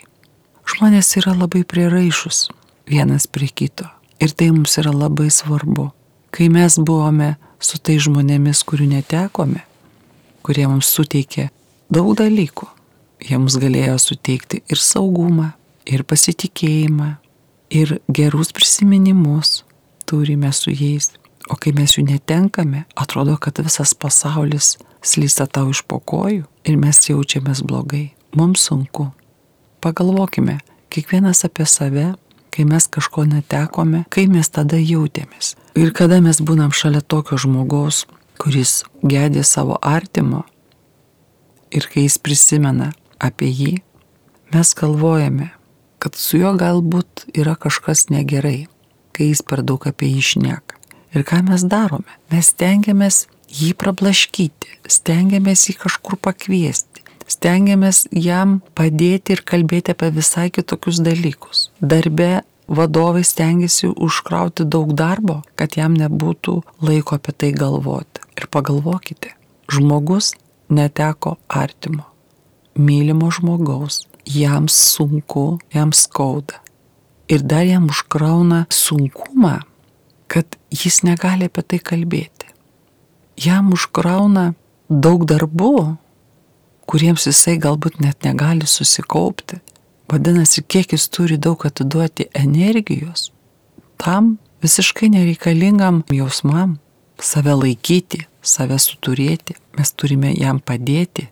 Žmonės 0.69 1.15
yra 1.23 1.33
labai 1.41 1.65
priraišus 1.65 2.51
vienas 2.87 3.27
prie 3.27 3.49
kito 3.49 3.89
ir 4.21 4.33
tai 4.33 4.51
mums 4.51 4.79
yra 4.81 4.93
labai 4.95 5.31
svarbu. 5.31 5.91
Kai 6.31 6.49
mes 6.53 6.79
buvome 6.79 7.35
su 7.61 7.79
tai 7.79 7.99
žmonėmis, 8.03 8.63
kurių 8.69 8.89
netekome, 8.91 9.63
kurie 10.45 10.67
mums 10.69 10.89
suteikė 10.93 11.49
daug 11.93 12.13
dalykų, 12.19 12.67
jie 13.25 13.39
mums 13.39 13.57
galėjo 13.61 13.97
suteikti 14.03 14.63
ir 14.69 14.81
saugumą, 14.81 15.53
ir 15.87 16.05
pasitikėjimą, 16.05 17.15
ir 17.71 17.99
gerus 18.09 18.53
prisiminimus, 18.53 19.63
turime 20.07 20.53
su 20.53 20.75
jais. 20.75 21.13
O 21.47 21.55
kai 21.55 21.71
mes 21.71 21.95
jų 21.95 22.09
netenkame, 22.09 22.85
atrodo, 22.99 23.37
kad 23.39 23.61
visas 23.63 23.95
pasaulis 23.95 24.75
slysta 25.07 25.47
tau 25.47 25.71
iš 25.71 25.85
pokojų 25.87 26.43
ir 26.67 26.79
mes 26.81 26.99
jaučiamės 27.07 27.63
blogai. 27.63 28.11
Mums 28.37 28.67
sunku. 28.67 29.13
Pagalvokime, 29.81 30.59
kiekvienas 30.91 31.45
apie 31.47 31.69
save, 31.71 32.09
kai 32.57 32.65
mes 32.65 32.87
kažko 32.89 33.27
netekome, 33.29 34.07
kaip 34.09 34.33
mes 34.33 34.49
tada 34.49 34.81
jautėmės. 34.81 35.55
Ir 35.77 35.93
kada 35.93 36.23
mes 36.25 36.41
būnam 36.41 36.73
šalia 36.73 37.03
tokio 37.05 37.37
žmogaus, 37.37 38.07
kuris 38.41 38.81
gedė 39.05 39.45
savo 39.45 39.77
artimo 39.85 40.47
ir 41.71 41.89
kai 41.93 42.07
jis 42.07 42.17
prisimena 42.23 42.93
apie 43.21 43.51
jį, 43.51 43.73
mes 44.55 44.73
galvojame, 44.79 45.51
kad 46.01 46.17
su 46.17 46.41
juo 46.41 46.55
galbūt 46.57 47.27
yra 47.37 47.57
kažkas 47.61 48.07
negerai, 48.13 48.69
kai 49.13 49.31
jis 49.33 49.43
per 49.45 49.65
daug 49.67 49.85
apie 49.89 50.09
jį 50.15 50.25
šneka. 50.31 50.81
Ir 51.17 51.25
ką 51.29 51.43
mes 51.49 51.65
darome? 51.69 52.19
Mes 52.33 52.53
stengiamės 52.53 53.25
jį 53.53 53.73
prablaškyti, 53.81 54.81
stengiamės 54.91 55.69
jį 55.69 55.77
kažkur 55.85 56.19
pakviesti, 56.21 57.06
stengiamės 57.31 58.07
jam 58.13 58.61
padėti 58.79 59.37
ir 59.37 59.43
kalbėti 59.47 59.95
apie 59.95 60.11
visai 60.15 60.49
kitokius 60.55 61.01
dalykus. 61.05 61.71
Darbe 61.81 62.43
vadovai 62.69 63.25
stengiasi 63.25 63.91
užkrauti 63.93 64.67
daug 64.67 64.93
darbo, 64.95 65.43
kad 65.55 65.77
jam 65.79 65.95
nebūtų 65.99 66.61
laiko 66.83 67.19
apie 67.19 67.33
tai 67.33 67.53
galvoti. 67.55 68.23
Ir 68.37 68.49
pagalvokite, 68.53 69.33
žmogus 69.73 70.35
neteko 70.69 71.37
artimo, 71.49 72.05
mylimo 72.75 73.31
žmogaus, 73.33 74.05
jam 74.27 74.69
sunku, 74.69 75.59
jam 75.75 75.93
skauda. 75.93 76.61
Ir 77.29 77.43
dar 77.43 77.67
jam 77.67 77.89
užkrauna 77.91 78.67
sunkumą, 78.71 79.61
kad 80.31 80.59
jis 80.71 81.03
negali 81.03 81.49
apie 81.51 81.63
tai 81.63 81.79
kalbėti. 81.83 82.51
Jam 83.37 83.73
užkrauna 83.75 84.53
daug 84.89 85.27
darbų, 85.27 85.97
kuriems 86.87 87.27
jisai 87.27 87.57
galbūt 87.63 88.01
net 88.01 88.25
negali 88.25 88.67
susikaupti. 88.67 89.61
Vadinasi, 90.11 90.63
kiek 90.63 90.93
jis 90.95 91.09
turi 91.11 91.39
daug 91.39 91.65
atiduoti 91.67 92.29
energijos 92.35 93.31
tam 93.97 94.39
visiškai 94.63 95.09
nereikalingam 95.09 96.03
jausmam, 96.11 96.77
save 97.19 97.55
laikyti, 97.55 98.27
save 98.43 98.79
suturėti. 98.79 99.57
Mes 99.77 99.93
turime 99.93 100.33
jam 100.37 100.61
padėti, 100.61 101.27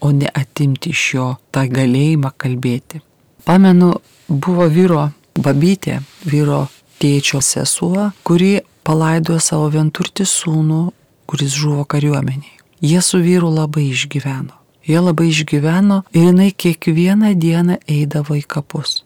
o 0.00 0.12
ne 0.12 0.28
atimti 0.34 0.92
iš 0.92 1.04
jo 1.14 1.28
tą 1.52 1.66
galėjimą 1.72 2.32
kalbėti. 2.36 3.00
Pamenu, 3.46 3.94
buvo 4.28 4.66
vyro 4.72 5.10
babytė, 5.38 6.00
vyro 6.26 6.66
tėčio 7.00 7.40
sesuo, 7.44 8.10
kuri 8.26 8.60
palaidojo 8.86 9.40
savo 9.40 9.70
vienturtį 9.72 10.26
sūnų, 10.28 10.82
kuris 11.26 11.56
žuvo 11.56 11.86
kariuomeniai. 11.88 12.55
Jie 12.80 13.00
su 13.02 13.18
vyru 13.18 13.50
labai 13.50 13.88
išgyveno. 13.90 14.54
Jie 14.86 15.00
labai 15.00 15.28
išgyveno 15.32 16.02
ir 16.12 16.28
jinai 16.28 16.50
kiekvieną 16.52 17.32
dieną 17.34 17.80
eidavo 17.88 18.36
į 18.36 18.44
kapus. 18.46 19.00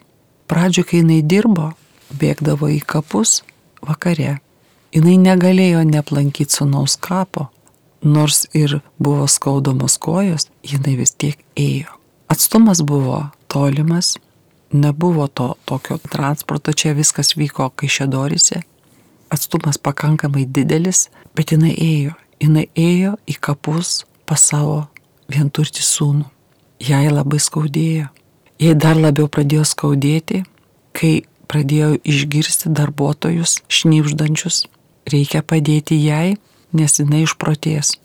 Pradžio, 0.50 0.85
kai 0.85 1.00
jinai 1.00 1.23
dirbo, 1.23 1.71
bėgdavo 2.11 2.69
į 2.75 2.81
kapus 2.85 3.41
vakare. 3.87 4.41
Jinai 4.91 5.17
negalėjo 5.23 5.85
neplankyti 5.87 6.59
sunaus 6.59 6.97
kapo, 6.99 7.47
nors 8.03 8.43
ir 8.59 8.81
buvo 8.99 9.29
skaudomos 9.31 9.97
kojos, 10.03 10.49
jinai 10.67 10.97
vis 10.99 11.15
tiek 11.15 11.39
ėjo. 11.55 11.95
Atstumas 12.31 12.83
buvo 12.83 13.29
tolimas, 13.49 14.17
nebuvo 14.73 15.29
to 15.29 15.55
tokio 15.65 15.99
transporto, 16.11 16.73
čia 16.73 16.95
viskas 16.99 17.37
vyko 17.39 17.71
Kaišėdorise, 17.71 18.62
atstumas 19.31 19.79
pakankamai 19.79 20.45
didelis, 20.47 21.09
bet 21.39 21.55
jinai 21.55 21.73
ėjo, 21.75 22.17
jinai 22.41 22.69
ėjo 22.75 23.17
į 23.29 23.37
kapus 23.41 24.05
pas 24.29 24.43
savo 24.51 24.85
vienturtį 25.31 25.85
sūnų. 25.85 26.27
Jai 26.81 27.07
labai 27.13 27.41
skaudėjo. 27.43 28.09
Jai 28.61 28.75
dar 28.77 28.97
labiau 28.97 29.29
pradėjo 29.29 29.65
skaudėti, 29.69 30.43
kai 30.97 31.25
pradėjo 31.51 31.97
išgirsti 32.05 32.73
darbuotojus 32.77 33.61
šnypždančius. 33.73 34.65
Reikia 35.11 35.43
padėti 35.43 35.99
jai, 36.01 36.37
nes 36.77 36.99
jinai 37.01 37.25
išprotės. 37.25 37.97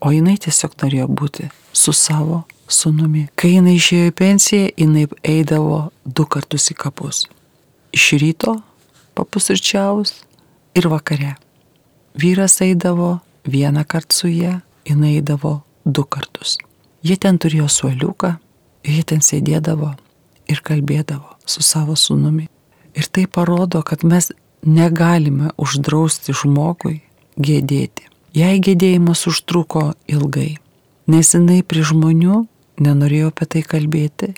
O 0.00 0.12
jinai 0.14 0.36
tiesiog 0.40 0.74
norėjo 0.80 1.06
būti 1.08 1.50
su 1.76 1.92
savo 1.96 2.44
sunumi. 2.70 3.26
Kai 3.38 3.56
jinai 3.56 3.76
išėjo 3.78 4.10
į 4.10 4.16
pensiją, 4.16 4.72
jinai 4.78 5.06
eidavo 5.26 5.90
du 6.04 6.26
kartus 6.26 6.70
į 6.72 6.76
kapus. 6.80 7.26
Iš 7.96 8.12
ryto 8.22 8.58
papusryčiaus 9.18 10.14
ir 10.78 10.88
vakare. 10.90 11.34
Vyras 12.18 12.60
eidavo 12.64 13.18
vieną 13.46 13.84
kartą 13.84 14.16
su 14.16 14.28
ją, 14.28 14.60
jinai 14.88 15.16
eidavo 15.16 15.60
du 15.86 16.04
kartus. 16.04 16.58
Jie 17.04 17.16
ten 17.16 17.38
turėjo 17.38 17.68
suoliuką, 17.68 18.34
jie 18.84 19.02
ten 19.04 19.22
sėdėdavo 19.24 19.94
ir 20.50 20.60
kalbėdavo 20.64 21.36
su 21.46 21.62
savo 21.62 21.96
sunumi. 21.96 22.48
Ir 22.94 23.06
tai 23.06 23.26
parodo, 23.26 23.82
kad 23.86 24.02
mes 24.04 24.32
negalime 24.66 25.52
uždrausti 25.56 26.34
žmogui 26.36 27.00
gėdėti. 27.40 28.08
Jei 28.36 28.60
gėdėjimas 28.62 29.24
užtruko 29.26 29.92
ilgai, 30.10 30.58
nes 31.10 31.34
jinai 31.34 31.62
prie 31.66 31.82
žmonių 31.86 32.44
nenorėjo 32.80 33.32
apie 33.32 33.48
tai 33.54 33.62
kalbėti, 33.66 34.34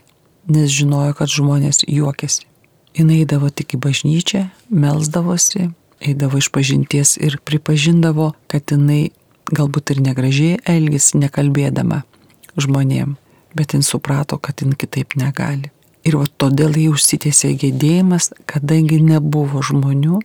nes 0.49 0.71
žinojo, 0.73 1.13
kad 1.19 1.31
žmonės 1.31 1.85
juokiasi. 1.89 2.47
Jis 2.93 3.09
eidavo 3.09 3.49
tik 3.49 3.73
į 3.77 3.79
bažnyčią, 3.81 4.43
melzdavosi, 4.69 5.71
eidavo 6.03 6.39
iš 6.39 6.51
pažinties 6.55 7.17
ir 7.21 7.39
pripažindavo, 7.45 8.33
kad 8.51 8.75
jinai 8.75 9.11
galbūt 9.53 9.95
ir 9.95 10.03
negražiai 10.05 10.59
elgis 10.69 11.13
nekalbėdama 11.19 12.03
žmonėm, 12.61 13.17
bet 13.57 13.75
jin 13.75 13.85
suprato, 13.87 14.39
kad 14.39 14.63
jin 14.63 14.75
kitaip 14.79 15.17
negali. 15.17 15.71
Ir 16.03 16.19
va 16.19 16.27
todėl 16.27 16.75
jį 16.75 16.89
užsitėsė 16.97 17.53
gėdėjimas, 17.63 18.33
kadangi 18.51 18.99
nebuvo 19.03 19.63
žmonių, 19.63 20.19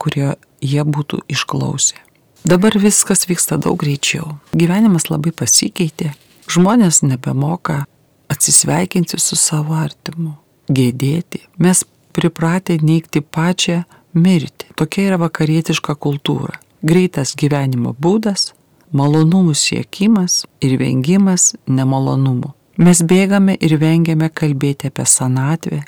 kurie 0.00 0.34
jie 0.64 0.84
būtų 0.84 1.20
išklausę. 1.30 2.00
Dabar 2.48 2.74
viskas 2.80 3.28
vyksta 3.28 3.58
daug 3.60 3.76
greičiau. 3.78 4.38
Gyvenimas 4.56 5.06
labai 5.12 5.30
pasikeitė. 5.36 6.10
Žmonės 6.50 7.04
nebemoka 7.06 7.84
atsisveikinti 8.32 9.20
su 9.20 9.38
savo 9.38 9.76
artimu, 9.78 10.34
gėdėti. 10.66 11.44
Mes 11.62 11.84
pripratę 12.16 12.80
neikti 12.82 13.22
pačią 13.22 13.82
mirtį. 14.14 14.72
Tokia 14.78 15.10
yra 15.10 15.20
vakarietiška 15.22 15.96
kultūra. 15.96 16.58
Greitas 16.82 17.34
gyvenimo 17.38 17.94
būdas, 17.94 18.52
malonumų 18.92 19.54
siekimas 19.56 20.42
ir 20.60 20.76
vengimas 20.80 21.52
nemalonumų. 21.66 22.52
Mes 22.82 23.02
bėgame 23.04 23.56
ir 23.60 23.76
vengiame 23.78 24.30
kalbėti 24.32 24.88
apie 24.88 25.04
senatvę, 25.06 25.82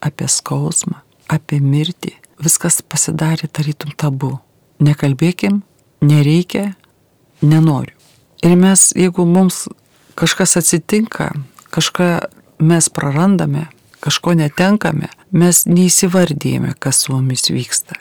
apie 0.00 0.28
skausmą, 0.28 1.02
apie 1.28 1.60
mirtį. 1.60 2.14
Viskas 2.40 2.80
pasidarė 2.82 3.50
tarytum 3.52 3.92
tabu. 3.96 4.38
Nekalbėkim 4.80 5.60
nereikia, 6.00 6.72
nenoriu. 7.44 7.94
Ir 8.40 8.56
mes, 8.56 8.88
jeigu 8.96 9.26
mums 9.28 9.66
kažkas 10.16 10.56
atsitinka, 10.56 11.28
kažką 11.72 12.08
mes 12.64 12.88
prarandame, 12.88 13.66
kažko 14.04 14.34
netenkame, 14.38 15.10
mes 15.32 15.64
neįsivardėjame, 15.68 16.74
kas 16.78 17.04
su 17.04 17.14
mumis 17.14 17.50
vyksta. 17.52 17.98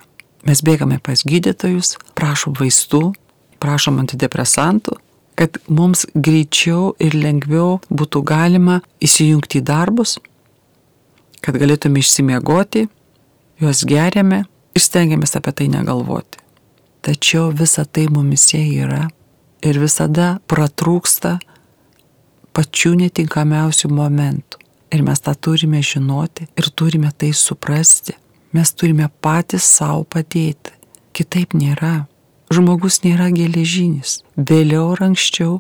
Mes 0.48 0.62
bėgame 0.64 1.00
pas 1.04 1.22
gydytojus, 1.28 1.98
prašom 2.16 2.56
vaistų, 2.60 3.12
prašom 3.60 4.00
antidepresantų, 4.04 4.96
kad 5.40 5.60
mums 5.68 6.06
greičiau 6.16 6.94
ir 7.00 7.16
lengviau 7.16 7.80
būtų 7.92 8.24
galima 8.28 8.80
įsijungti 9.04 9.60
į 9.62 9.68
darbus, 9.68 10.18
kad 11.44 11.56
galėtume 11.60 12.02
išsimiegoti, 12.04 12.88
juos 13.60 13.84
geriame 13.88 14.44
ir 14.76 14.84
stengiamės 14.84 15.36
apie 15.40 15.56
tai 15.56 15.70
negalvoti. 15.72 16.40
Tačiau 17.04 17.52
visa 17.56 17.86
tai 17.86 18.08
mumise 18.12 18.60
yra 18.60 19.06
ir 19.64 19.80
visada 19.80 20.38
pratrūksta 20.52 21.38
pačių 22.56 22.96
netinkamiausių 23.06 23.92
momentų. 23.92 24.60
Ir 24.90 25.04
mes 25.06 25.22
tą 25.22 25.36
turime 25.36 25.82
žinoti 25.86 26.48
ir 26.58 26.70
turime 26.70 27.12
tai 27.12 27.32
suprasti. 27.34 28.16
Mes 28.54 28.74
turime 28.74 29.10
patys 29.22 29.68
savo 29.78 30.04
padėti. 30.04 30.74
Kitaip 31.14 31.54
nėra. 31.54 32.08
Žmogus 32.54 33.04
nėra 33.06 33.30
geležinis. 33.34 34.20
Vėliau 34.36 34.94
ar 34.96 35.04
anksčiau 35.12 35.60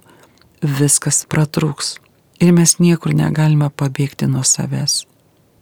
viskas 0.61 1.25
pratrūks. 1.29 1.97
Ir 2.41 2.53
mes 2.55 2.77
niekur 2.79 3.13
negalime 3.13 3.69
pabėgti 3.69 4.29
nuo 4.31 4.45
savęs. 4.47 5.03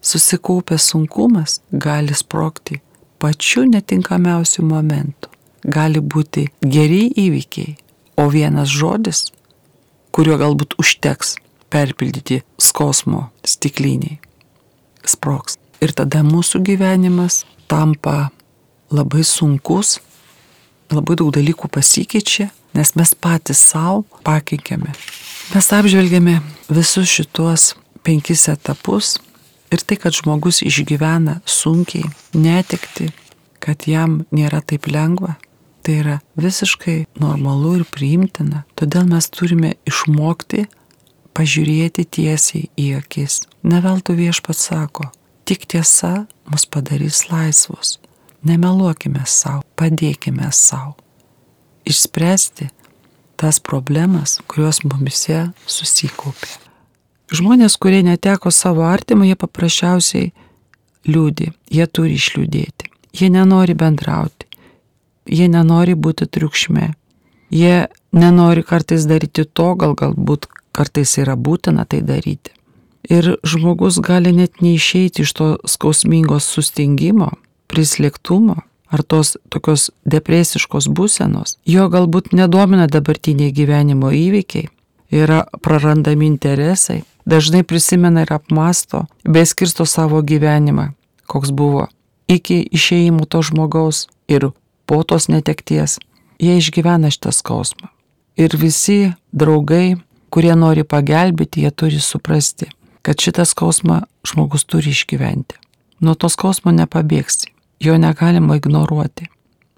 Susikaupęs 0.02 0.92
sunkumas 0.94 1.60
gali 1.72 2.16
sprokti 2.16 2.80
pačiu 3.20 3.66
netinkamiausiu 3.66 4.64
momentu 4.64 5.34
gali 5.68 6.00
būti 6.00 6.48
geri 6.62 7.08
įvykiai, 7.12 7.76
o 8.18 8.28
vienas 8.32 8.72
žodis, 8.72 9.28
kuriuo 10.16 10.38
galbūt 10.40 10.78
užteks 10.82 11.36
perpildyti 11.74 12.42
skausmo 12.62 13.28
stikliniai, 13.48 14.20
sproks. 15.08 15.58
Ir 15.84 15.94
tada 15.96 16.24
mūsų 16.26 16.64
gyvenimas 16.66 17.44
tampa 17.70 18.30
labai 18.94 19.24
sunkus, 19.28 19.98
labai 20.92 21.18
daug 21.20 21.32
dalykų 21.36 21.70
pasikeičia, 21.72 22.50
nes 22.78 22.94
mes 22.98 23.14
patys 23.14 23.62
savo 23.72 24.04
pakenkėme. 24.26 24.94
Mes 25.54 25.72
apžvelgėme 25.74 26.42
visus 26.68 27.08
šituos 27.12 27.72
penkis 28.04 28.48
etapus 28.52 29.16
Ir 29.72 29.84
tai, 29.84 29.98
kad 30.00 30.16
žmogus 30.16 30.62
išgyvena 30.64 31.42
sunkiai, 31.44 32.08
netikti, 32.32 33.10
kad 33.60 33.84
jam 33.90 34.22
nėra 34.32 34.62
taip 34.64 34.88
lengva, 34.88 35.36
tai 35.84 36.00
yra 36.04 36.16
visiškai 36.40 37.02
normalu 37.20 37.74
ir 37.82 37.84
priimtina. 37.92 38.64
Todėl 38.80 39.10
mes 39.12 39.28
turime 39.34 39.74
išmokti 39.88 40.68
pažiūrėti 41.38 42.06
tiesiai 42.18 42.68
į 42.80 42.88
akis. 42.98 43.44
Neveltui 43.68 44.18
viešpats 44.18 44.70
sako, 44.72 45.12
tik 45.46 45.68
tiesa 45.70 46.26
mus 46.50 46.66
padarys 46.66 47.28
laisvus. 47.30 47.98
Nemeluokime 48.48 49.26
savo, 49.26 49.64
padėkime 49.78 50.50
savo. 50.54 50.96
Išspręsti 51.88 52.70
tas 53.38 53.60
problemas, 53.62 54.40
kurios 54.50 54.82
mumise 54.86 55.52
susikaupė. 55.70 56.50
Žmonės, 57.28 57.76
kurie 57.78 58.02
neteko 58.08 58.52
savo 58.56 58.86
artimą, 58.88 59.28
jie 59.28 59.36
paprasčiausiai 59.38 60.32
liūdį, 61.08 61.52
jie 61.76 61.88
turi 61.92 62.16
išliūdėti, 62.18 62.92
jie 63.20 63.28
nenori 63.32 63.76
bendrauti, 63.78 64.48
jie 65.28 65.50
nenori 65.52 65.96
būti 65.96 66.26
triukšme, 66.26 66.94
jie 67.52 67.76
nenori 68.16 68.64
kartais 68.64 69.06
daryti 69.10 69.44
to, 69.44 69.74
gal 69.76 69.96
galbūt 70.00 70.48
kartais 70.78 71.18
yra 71.18 71.36
būtina 71.36 71.88
tai 71.90 72.04
daryti. 72.06 72.54
Ir 73.10 73.38
žmogus 73.48 74.00
gali 74.04 74.34
net 74.36 74.62
neišeiti 74.62 75.24
iš 75.24 75.34
to 75.34 75.50
skausmingos 75.66 76.48
sustingimo, 76.54 77.32
prislėgtumo 77.72 78.62
ar 78.88 79.04
tos 79.04 79.36
tokios 79.52 79.90
depresiškos 80.08 80.88
būsenos. 80.88 81.58
Jo 81.68 81.88
galbūt 81.92 82.32
nedomina 82.36 82.88
dabartiniai 82.92 83.52
gyvenimo 83.56 84.12
įvykiai, 84.16 84.70
yra 85.12 85.44
prarandami 85.64 86.28
interesai, 86.28 87.04
dažnai 87.26 87.64
prisimena 87.64 88.24
ir 88.24 88.34
apmasto, 88.36 89.06
beskirsto 89.24 89.86
savo 89.86 90.22
gyvenimą, 90.24 90.92
koks 91.28 91.52
buvo 91.52 91.88
iki 92.28 92.62
išėjimo 92.76 93.28
to 93.28 93.42
žmogaus 93.44 94.08
ir 94.28 94.52
po 94.88 95.04
tos 95.04 95.28
netekties. 95.32 96.00
Jie 96.40 96.60
išgyvena 96.60 97.10
šitą 97.12 97.34
skausmą. 97.34 97.90
Ir 98.38 98.54
visi 98.54 99.14
draugai, 99.34 99.98
kurie 100.30 100.54
nori 100.56 100.84
pagelbėti, 100.84 101.64
jie 101.64 101.72
turi 101.72 102.02
suprasti, 102.04 102.70
kad 103.02 103.20
šitą 103.22 103.46
skausmą 103.48 104.04
žmogus 104.28 104.66
turi 104.68 104.92
išgyventi. 104.92 105.58
Nuo 106.04 106.14
to 106.14 106.30
skausmo 106.30 106.74
nepabėgsi, 106.76 107.50
jo 107.82 107.98
negalima 107.98 108.60
ignoruoti. 108.60 109.30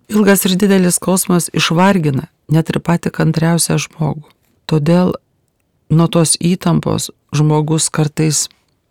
Ilgas 0.10 0.44
ir 0.48 0.58
didelis 0.58 0.98
skausmas 0.98 1.52
išvargina 1.54 2.28
net 2.50 2.70
ir 2.74 2.82
pati 2.82 3.12
kantriausią 3.14 3.78
žmogų. 3.86 4.26
Todėl 4.70 5.14
nuo 5.94 6.08
tos 6.12 6.36
įtampos 6.42 7.10
žmogus 7.36 7.90
kartais 7.94 8.48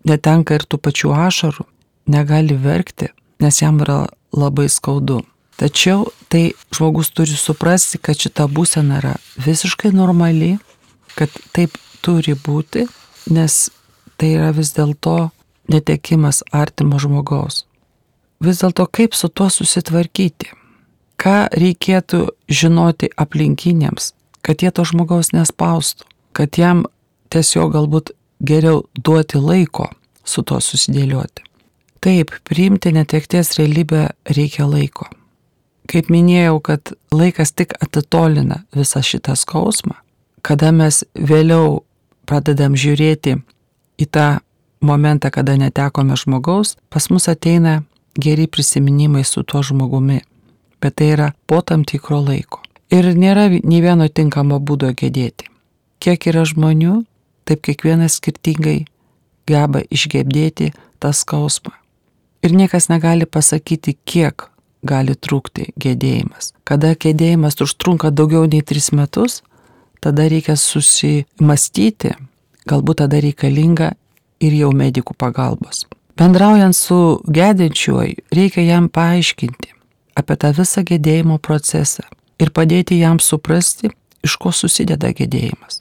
netenka 0.07 0.55
ir 0.55 0.63
tų 0.63 0.79
pačių 0.79 1.11
ašarų, 1.27 1.65
negali 2.07 2.55
verkti, 2.55 3.11
nes 3.43 3.61
jam 3.61 3.81
yra 3.83 4.07
labai 4.35 4.69
skaudu. 4.71 5.21
Tačiau 5.59 6.07
tai 6.31 6.53
žmogus 6.71 7.11
turi 7.11 7.35
suprasti, 7.35 7.99
kad 7.99 8.15
šita 8.15 8.47
būsena 8.47 9.01
yra 9.01 9.15
visiškai 9.43 9.91
normali, 9.91 10.55
kad 11.19 11.33
taip 11.55 11.75
turi 12.05 12.33
būti, 12.33 12.85
nes 13.35 13.57
tai 14.19 14.33
yra 14.37 14.53
vis 14.55 14.71
dėlto 14.77 15.31
netekimas 15.69 16.41
artimo 16.55 16.99
žmogaus. 17.01 17.65
Vis 18.39 18.63
dėlto 18.63 18.87
kaip 18.87 19.17
su 19.19 19.27
tuo 19.27 19.49
susitvarkyti? 19.51 20.53
Ką 21.19 21.49
reikėtų 21.51 22.29
žinoti 22.47 23.11
aplinkiniams, 23.19 24.13
kad 24.41 24.63
jie 24.63 24.71
to 24.71 24.87
žmogaus 24.87 25.33
nespaustų? 25.35 26.07
kad 26.39 26.57
jam 26.57 26.85
tiesiog 27.33 27.73
galbūt 27.73 28.13
geriau 28.39 28.83
duoti 28.95 29.41
laiko 29.41 29.89
su 30.23 30.43
to 30.47 30.59
susidėlioti. 30.63 31.43
Taip, 31.99 32.31
priimti 32.47 32.93
netekties 32.95 33.57
realybę 33.57 34.05
reikia 34.37 34.67
laiko. 34.69 35.09
Kaip 35.89 36.11
minėjau, 36.13 36.59
kad 36.63 36.93
laikas 37.11 37.51
tik 37.51 37.73
atitolina 37.83 38.61
visą 38.75 39.01
šitą 39.03 39.35
skausmą, 39.35 39.97
kada 40.41 40.71
mes 40.75 41.03
vėliau 41.15 41.83
pradedam 42.29 42.77
žiūrėti 42.77 43.37
į 43.99 44.07
tą 44.07 44.39
momentą, 44.81 45.31
kada 45.33 45.57
netekome 45.59 46.17
žmogaus, 46.17 46.77
pas 46.89 47.09
mus 47.09 47.27
ateina 47.31 47.83
geri 48.19 48.47
prisiminimai 48.47 49.25
su 49.27 49.43
tuo 49.43 49.63
žmogumi, 49.63 50.21
bet 50.81 50.99
tai 50.99 51.13
yra 51.15 51.29
po 51.47 51.61
tam 51.61 51.83
tikro 51.83 52.21
laiko. 52.23 52.63
Ir 52.89 53.13
nėra 53.13 53.49
nei 53.49 53.83
vieno 53.85 54.07
tinkamo 54.09 54.57
būdo 54.59 54.93
gedėti 54.97 55.49
kiek 56.03 56.29
yra 56.31 56.45
žmonių, 56.47 57.03
taip 57.47 57.63
kiekvienas 57.67 58.17
skirtingai 58.19 58.85
geba 59.49 59.83
išgebdėti 59.91 60.71
tą 61.01 61.11
skausmą. 61.15 61.73
Ir 62.45 62.55
niekas 62.55 62.87
negali 62.91 63.27
pasakyti, 63.27 63.97
kiek 64.07 64.47
gali 64.87 65.15
trūkti 65.15 65.73
gėdėjimas. 65.75 66.53
Kada 66.63 66.93
gėdėjimas 66.95 67.59
užtrunka 67.65 68.13
daugiau 68.15 68.47
nei 68.47 68.63
tris 68.63 68.93
metus, 68.95 69.41
tada 70.03 70.27
reikia 70.31 70.55
susimastyti, 70.59 72.13
galbūt 72.69 73.01
tada 73.03 73.19
reikalinga 73.23 73.93
ir 74.43 74.55
jau 74.59 74.71
medikų 74.75 75.15
pagalbos. 75.19 75.85
Bendraujant 76.19 76.75
su 76.75 77.19
gedinčiuoju, 77.27 78.25
reikia 78.35 78.65
jam 78.67 78.89
paaiškinti 78.91 79.75
apie 80.19 80.35
tą 80.35 80.51
visą 80.55 80.83
gėdėjimo 80.83 81.37
procesą 81.39 82.03
ir 82.39 82.51
padėti 82.51 82.99
jam 82.99 83.21
suprasti, 83.23 83.93
iš 84.23 84.35
ko 84.35 84.51
susideda 84.51 85.13
gėdėjimas 85.15 85.79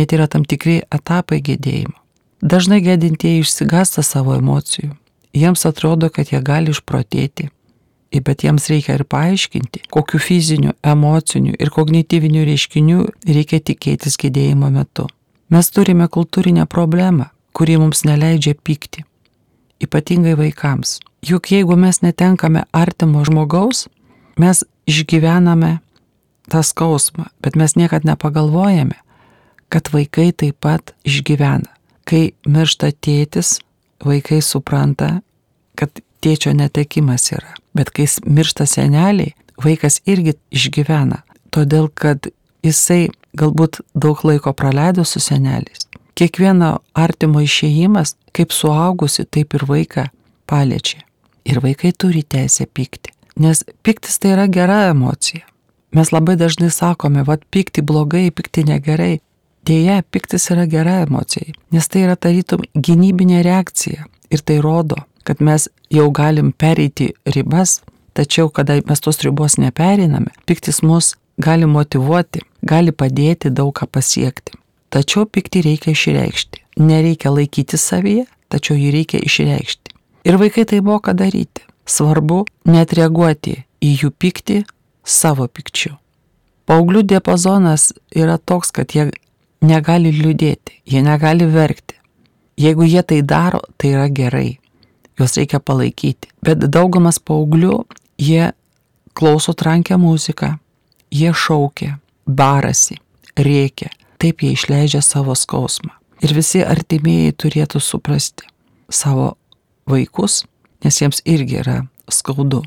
net 0.00 0.12
yra 0.16 0.26
tam 0.26 0.44
tikri 0.48 0.80
etapai 0.88 1.40
gedėjimo. 1.44 1.96
Dažnai 2.40 2.80
gedintieji 2.80 3.44
išsigasta 3.44 4.02
savo 4.02 4.32
emocijų. 4.38 4.94
Jiems 5.36 5.66
atrodo, 5.68 6.08
kad 6.08 6.32
jie 6.32 6.40
gali 6.42 6.72
išprotėti. 6.72 7.50
Bet 8.10 8.42
jiems 8.42 8.66
reikia 8.66 8.96
ir 8.98 9.04
paaiškinti, 9.06 9.84
kokiu 9.94 10.18
fiziniu, 10.18 10.72
emociniu 10.82 11.54
ir 11.54 11.70
kognityviniu 11.70 12.42
reiškiniu 12.48 13.04
reikia 13.26 13.60
tikėtis 13.62 14.18
gedėjimo 14.18 14.70
metu. 14.74 15.06
Mes 15.50 15.70
turime 15.70 16.08
kultūrinę 16.10 16.66
problemą, 16.66 17.28
kuri 17.54 17.78
mums 17.78 18.02
neleidžia 18.06 18.56
pykti. 18.58 19.04
Ypatingai 19.80 20.34
vaikams. 20.38 20.98
Juk 21.22 21.52
jeigu 21.54 21.76
mes 21.78 22.02
netenkame 22.02 22.64
artimo 22.74 23.22
žmogaus, 23.24 23.86
mes 24.38 24.64
išgyvename 24.90 25.78
tą 26.50 26.64
skausmą, 26.66 27.30
bet 27.40 27.54
mes 27.54 27.76
niekad 27.78 28.04
nepagalvojame, 28.04 28.98
kad 29.70 29.90
vaikai 29.94 30.32
taip 30.34 30.58
pat 30.60 30.94
išgyvena. 31.06 31.70
Kai 32.08 32.32
miršta 32.42 32.90
tėtis, 32.90 33.60
vaikai 34.02 34.40
supranta, 34.42 35.20
kad 35.78 36.02
tėčio 36.24 36.52
netekimas 36.56 37.30
yra. 37.34 37.54
Bet 37.74 37.92
kai 37.94 38.06
miršta 38.26 38.66
seneliai, 38.66 39.34
vaikas 39.60 40.00
irgi 40.08 40.36
išgyvena. 40.54 41.22
Todėl, 41.54 41.88
kad 41.94 42.30
jisai 42.66 43.10
galbūt 43.36 43.80
daug 43.94 44.22
laiko 44.26 44.52
praleido 44.56 45.04
su 45.04 45.22
seneliais. 45.22 45.86
Kiekvieno 46.18 46.80
artimo 46.94 47.40
išėjimas, 47.40 48.16
kaip 48.36 48.52
suaugusi, 48.52 49.24
taip 49.24 49.54
ir 49.56 49.64
vaiką 49.68 50.08
paliečia. 50.50 51.00
Ir 51.48 51.62
vaikai 51.64 51.94
turi 51.96 52.22
teisę 52.22 52.66
pykti. 52.66 53.14
Nes 53.40 53.62
piktis 53.86 54.18
tai 54.20 54.34
yra 54.34 54.46
gera 54.52 54.82
emocija. 54.90 55.46
Mes 55.96 56.12
labai 56.12 56.36
dažnai 56.38 56.68
sakome, 56.70 57.24
vad 57.26 57.42
pykti 57.50 57.82
blogai, 57.82 58.28
pykti 58.30 58.66
negerai. 58.68 59.18
Dėja, 59.66 60.00
piktis 60.12 60.48
yra 60.52 60.64
gera 60.70 61.00
emocija, 61.04 61.52
nes 61.72 61.88
tai 61.92 62.06
yra 62.06 62.14
tarytum 62.16 62.62
gynybinė 62.72 63.42
reakcija 63.44 64.06
ir 64.32 64.40
tai 64.46 64.56
rodo, 64.64 64.96
kad 65.24 65.40
mes 65.40 65.68
jau 65.90 66.10
galim 66.10 66.52
pereiti 66.52 67.12
ribas, 67.34 67.80
tačiau 68.14 68.50
kada 68.50 68.80
mes 68.88 69.00
tos 69.00 69.20
ribos 69.24 69.58
neperiname, 69.58 70.32
piktis 70.46 70.82
mus 70.82 71.14
gali 71.40 71.66
motivuoti, 71.66 72.42
gali 72.62 72.92
padėti 72.92 73.50
daug 73.50 73.72
ką 73.76 73.88
pasiekti. 73.90 74.56
Tačiau 74.90 75.26
pikti 75.26 75.62
reikia 75.62 75.94
išreikšti. 75.94 76.64
Nereikia 76.82 77.30
laikyti 77.30 77.78
savyje, 77.78 78.26
tačiau 78.50 78.76
jį 78.76 78.90
reikia 78.96 79.20
išreikšti. 79.22 79.94
Ir 80.26 80.36
vaikai 80.40 80.66
tai 80.66 80.80
moka 80.84 81.14
daryti. 81.14 81.62
Svarbu 81.86 82.44
net 82.70 82.92
reaguoti 82.94 83.56
į 83.82 83.90
jų 84.02 84.10
pyktį 84.18 84.60
savo 85.06 85.46
pikčiu. 85.48 85.96
Pauglių 86.68 87.02
diapazonas 87.02 87.90
yra 88.14 88.36
toks, 88.38 88.70
kad 88.70 88.92
jie 88.94 89.08
negali 89.62 90.12
liūdėti, 90.14 90.82
jie 90.86 91.02
negali 91.02 91.48
verkti. 91.50 91.96
Jeigu 92.60 92.84
jie 92.84 93.02
tai 93.02 93.22
daro, 93.22 93.62
tai 93.78 93.94
yra 93.96 94.08
gerai. 94.12 94.59
Juos 95.20 95.36
reikia 95.36 95.60
palaikyti. 95.60 96.30
Bet 96.40 96.64
daugumas 96.72 97.20
paauglių, 97.20 97.82
jie 98.16 98.52
klauso 99.12 99.52
trankę 99.52 99.98
muziką, 100.00 100.54
jie 101.12 101.32
šaukia, 101.36 101.98
barasi, 102.24 102.96
rėkia. 103.36 103.90
Taip 104.20 104.40
jie 104.44 104.54
išleidžia 104.56 105.02
savo 105.04 105.36
skausmą. 105.36 105.92
Ir 106.24 106.32
visi 106.36 106.60
artimieji 106.64 107.36
turėtų 107.36 107.80
suprasti 107.80 108.48
savo 108.92 109.34
vaikus, 109.88 110.44
nes 110.84 111.00
jiems 111.00 111.22
irgi 111.24 111.60
yra 111.62 111.78
skaudu. 112.12 112.62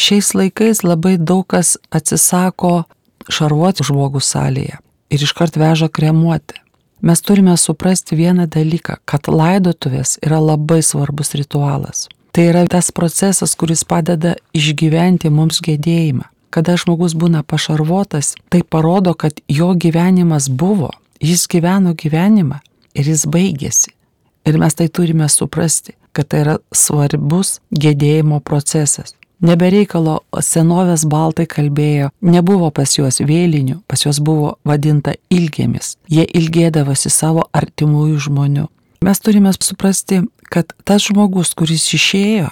Šiais 0.00 0.32
laikais 0.34 0.82
labai 0.84 1.16
daug 1.20 1.46
kas 1.48 1.76
atsisako 1.94 2.82
šarvuoti 3.32 3.86
žmogų 3.86 4.20
salėje 4.24 4.80
ir 5.12 5.24
iškart 5.24 5.56
veža 5.60 5.88
kremuoti. 5.88 6.60
Mes 7.04 7.20
turime 7.20 7.56
suprasti 7.56 8.16
vieną 8.16 8.46
dalyką, 8.48 8.96
kad 9.04 9.28
laidotuvės 9.28 10.16
yra 10.24 10.40
labai 10.40 10.80
svarbus 10.82 11.34
ritualas. 11.36 12.08
Tai 12.32 12.46
yra 12.50 12.64
tas 12.66 12.90
procesas, 12.90 13.54
kuris 13.54 13.84
padeda 13.84 14.34
išgyventi 14.56 15.30
mums 15.30 15.60
gedėjimą. 15.62 16.24
Kada 16.54 16.76
žmogus 16.78 17.14
būna 17.18 17.42
pašarvotas, 17.46 18.34
tai 18.48 18.62
parodo, 18.62 19.14
kad 19.14 19.38
jo 19.48 19.72
gyvenimas 19.74 20.48
buvo, 20.48 20.90
jis 21.20 21.46
gyveno 21.50 21.94
gyvenimą 21.98 22.58
ir 22.94 23.10
jis 23.10 23.26
baigėsi. 23.26 23.92
Ir 24.44 24.58
mes 24.58 24.74
tai 24.74 24.88
turime 24.88 25.28
suprasti, 25.28 25.94
kad 26.12 26.30
tai 26.30 26.44
yra 26.44 26.56
svarbus 26.74 27.58
gedėjimo 27.70 28.40
procesas. 28.40 29.14
Nebereikalo 29.44 30.22
senovės 30.40 31.02
baltai 31.04 31.44
kalbėjo, 31.50 32.08
nebuvo 32.24 32.70
pas 32.72 32.94
juos 32.96 33.20
vėlinių, 33.20 33.82
pas 33.84 34.06
juos 34.06 34.22
buvo 34.24 34.54
vadinta 34.64 35.12
ilgėmis. 35.28 35.98
Jie 36.08 36.24
ilgėdavosi 36.24 37.12
savo 37.12 37.44
artimųjų 37.52 38.22
žmonių. 38.28 38.64
Mes 39.04 39.20
turime 39.20 39.52
suprasti, 39.52 40.22
kad 40.48 40.72
tas 40.88 41.04
žmogus, 41.10 41.52
kuris 41.52 41.84
išėjo, 41.92 42.48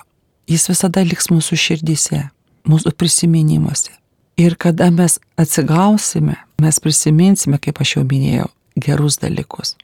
jis 0.53 0.69
visada 0.69 1.05
liks 1.07 1.31
mūsų 1.33 1.57
širdise, 1.57 2.27
mūsų 2.69 2.93
prisiminimuose. 3.01 3.95
Ir 4.37 4.59
kada 4.61 4.91
mes 4.93 5.17
atsigausime, 5.41 6.37
mes 6.61 6.81
prisiminsime, 6.81 7.57
kaip 7.57 7.81
aš 7.81 7.97
jau 7.97 8.05
minėjau, 8.05 8.51
gerus 8.77 9.17
dalykus. 9.23 9.79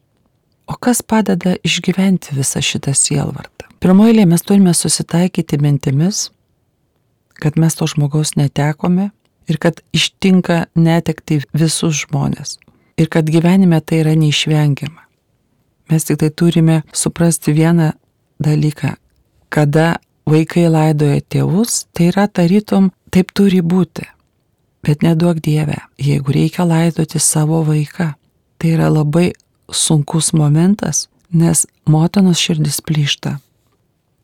O 0.68 0.77
kas 0.77 1.01
padeda 1.01 1.57
išgyventi 1.64 2.37
visą 2.37 2.61
šitą 2.61 2.92
sielvartą? 2.92 3.64
Pirmoje 3.81 4.27
mes 4.29 4.42
turime 4.44 4.75
susitaikyti 4.75 5.57
mintimis, 5.62 6.29
kad 7.42 7.59
mes 7.59 7.74
to 7.74 7.87
žmogaus 7.87 8.35
netekome 8.37 9.11
ir 9.48 9.59
kad 9.59 9.81
ištinka 9.92 10.66
netekti 10.74 11.40
visus 11.53 12.05
žmonės. 12.05 12.59
Ir 12.98 13.09
kad 13.09 13.31
gyvenime 13.31 13.81
tai 13.81 14.03
yra 14.03 14.14
neišvengiama. 14.18 15.05
Mes 15.88 16.05
tik 16.05 16.18
tai 16.20 16.31
turime 16.31 16.83
suprasti 16.92 17.55
vieną 17.57 17.92
dalyką. 18.42 18.96
Kada 19.48 19.96
vaikai 20.29 20.68
laidoja 20.68 21.22
tėvus, 21.24 21.87
tai 21.92 22.11
yra 22.12 22.27
tarytum 22.29 22.90
taip 23.11 23.33
turi 23.33 23.62
būti. 23.62 24.05
Bet 24.85 25.03
neduok 25.03 25.40
Dieve, 25.42 25.79
jeigu 25.98 26.35
reikia 26.35 26.66
laidoti 26.68 27.18
savo 27.18 27.62
vaiką, 27.66 28.12
tai 28.59 28.74
yra 28.77 28.90
labai 28.92 29.33
sunkus 29.72 30.33
momentas, 30.33 31.09
nes 31.33 31.66
motinos 31.87 32.40
širdis 32.40 32.81
plyšta. 32.85 33.38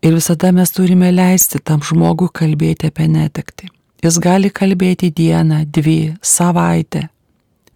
Ir 0.04 0.12
visada 0.12 0.50
mes 0.52 0.70
turime 0.70 1.08
leisti 1.12 1.58
tam 1.64 1.80
žmogui 1.80 2.28
kalbėti 2.28 2.90
apie 2.90 3.06
netekti. 3.08 3.70
Jis 4.04 4.18
gali 4.20 4.50
kalbėti 4.52 5.08
dieną, 5.08 5.62
dvi, 5.72 6.12
savaitę, 6.20 7.06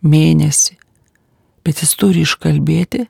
mėnesį, 0.05 0.77
bet 1.65 1.81
jis 1.81 1.95
turi 1.97 2.27
iškalbėti 2.27 3.07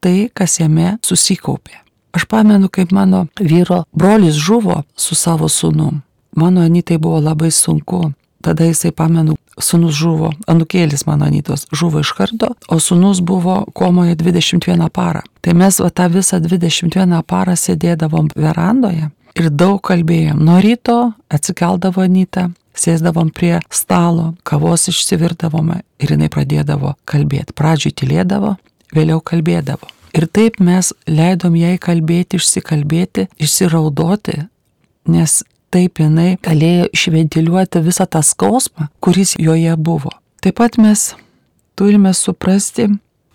tai, 0.00 0.30
kas 0.32 0.56
jame 0.62 0.94
susikaupė. 1.04 1.82
Aš 2.16 2.24
pamenu, 2.28 2.70
kaip 2.72 2.96
mano 2.96 3.26
vyro 3.40 3.82
brolis 3.92 4.40
žuvo 4.40 4.82
su 4.96 5.16
savo 5.16 5.52
sūnum. 5.52 6.00
Mano 6.36 6.64
anytai 6.64 6.96
buvo 6.96 7.20
labai 7.20 7.50
sunku. 7.52 8.06
Tada 8.42 8.66
jisai, 8.66 8.90
pamenu, 8.90 9.36
sunus 9.58 9.94
žuvo, 9.94 10.32
anukėlis 10.50 11.06
mano 11.06 11.28
anytos 11.28 11.66
žuvo 11.72 12.02
iš 12.02 12.12
karto, 12.16 12.52
o 12.68 12.78
sunus 12.80 13.20
buvo 13.22 13.62
komoje 13.74 14.16
21 14.18 14.88
parą. 14.90 15.22
Tai 15.42 15.54
mes 15.58 15.78
va 15.80 15.90
tą 15.90 16.08
visą 16.12 16.40
21 16.42 17.22
parą 17.22 17.54
sėdėdavom 17.58 18.32
verandoje 18.34 19.10
ir 19.38 19.48
daug 19.50 19.80
kalbėjom. 19.84 20.42
Nuo 20.44 20.58
ryto 20.62 20.98
atsikeldavo 21.32 22.02
anyta, 22.04 22.50
sėsdavom 22.76 23.32
prie 23.34 23.58
stalo, 23.72 24.32
kavos 24.48 24.88
išsivirdavome 24.92 25.82
ir 26.02 26.14
jinai 26.14 26.30
pradėdavo 26.32 26.96
kalbėti. 27.08 27.56
Pradžiui 27.56 27.94
tylėdavo, 27.96 28.56
vėliau 28.96 29.20
kalbėdavo. 29.24 29.88
Ir 30.12 30.26
taip 30.28 30.58
mes 30.60 30.92
leidom 31.08 31.54
jai 31.56 31.78
kalbėti, 31.80 32.36
išsikalbėti, 32.36 33.30
išsiraudoti, 33.40 34.42
nes 35.08 35.40
taip 35.72 36.02
jinai 36.02 36.36
galėjo 36.44 36.90
išventiliuoti 36.92 37.82
visą 37.84 38.06
tą 38.06 38.22
skausmą, 38.26 38.90
kuris 39.00 39.34
joje 39.40 39.74
buvo. 39.76 40.12
Taip 40.42 40.58
pat 40.60 40.78
mes 40.78 41.12
turime 41.78 42.12
suprasti 42.14 42.88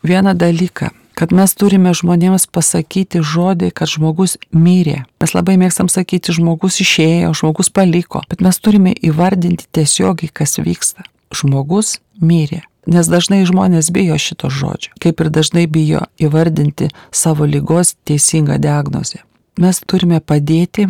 vieną 0.04 0.34
dalyką, 0.38 0.90
kad 1.18 1.34
mes 1.34 1.54
turime 1.58 1.94
žmonėms 1.98 2.46
pasakyti 2.54 3.24
žodį, 3.26 3.72
kad 3.74 3.90
žmogus 3.90 4.38
mirė. 4.54 5.04
Mes 5.22 5.34
labai 5.34 5.58
mėgstam 5.58 5.90
sakyti, 5.90 6.36
žmogus 6.38 6.78
išėjo, 6.84 7.34
žmogus 7.42 7.72
paliko, 7.74 8.22
bet 8.30 8.44
mes 8.46 8.60
turime 8.62 8.94
įvardinti 8.94 9.66
tiesiogiai, 9.74 10.30
kas 10.30 10.60
vyksta. 10.62 11.08
Žmogus 11.34 11.98
mirė. 12.22 12.62
Nes 12.88 13.10
dažnai 13.12 13.42
žmonės 13.44 13.90
bijo 13.92 14.16
šito 14.16 14.48
žodžio, 14.54 14.94
kaip 15.04 15.20
ir 15.20 15.32
dažnai 15.34 15.66
bijo 15.68 16.06
įvardinti 16.24 16.88
savo 17.12 17.44
lygos 17.44 17.98
teisingą 18.08 18.62
diagnozę. 18.64 19.26
Mes 19.60 19.82
turime 19.90 20.22
padėti, 20.24 20.86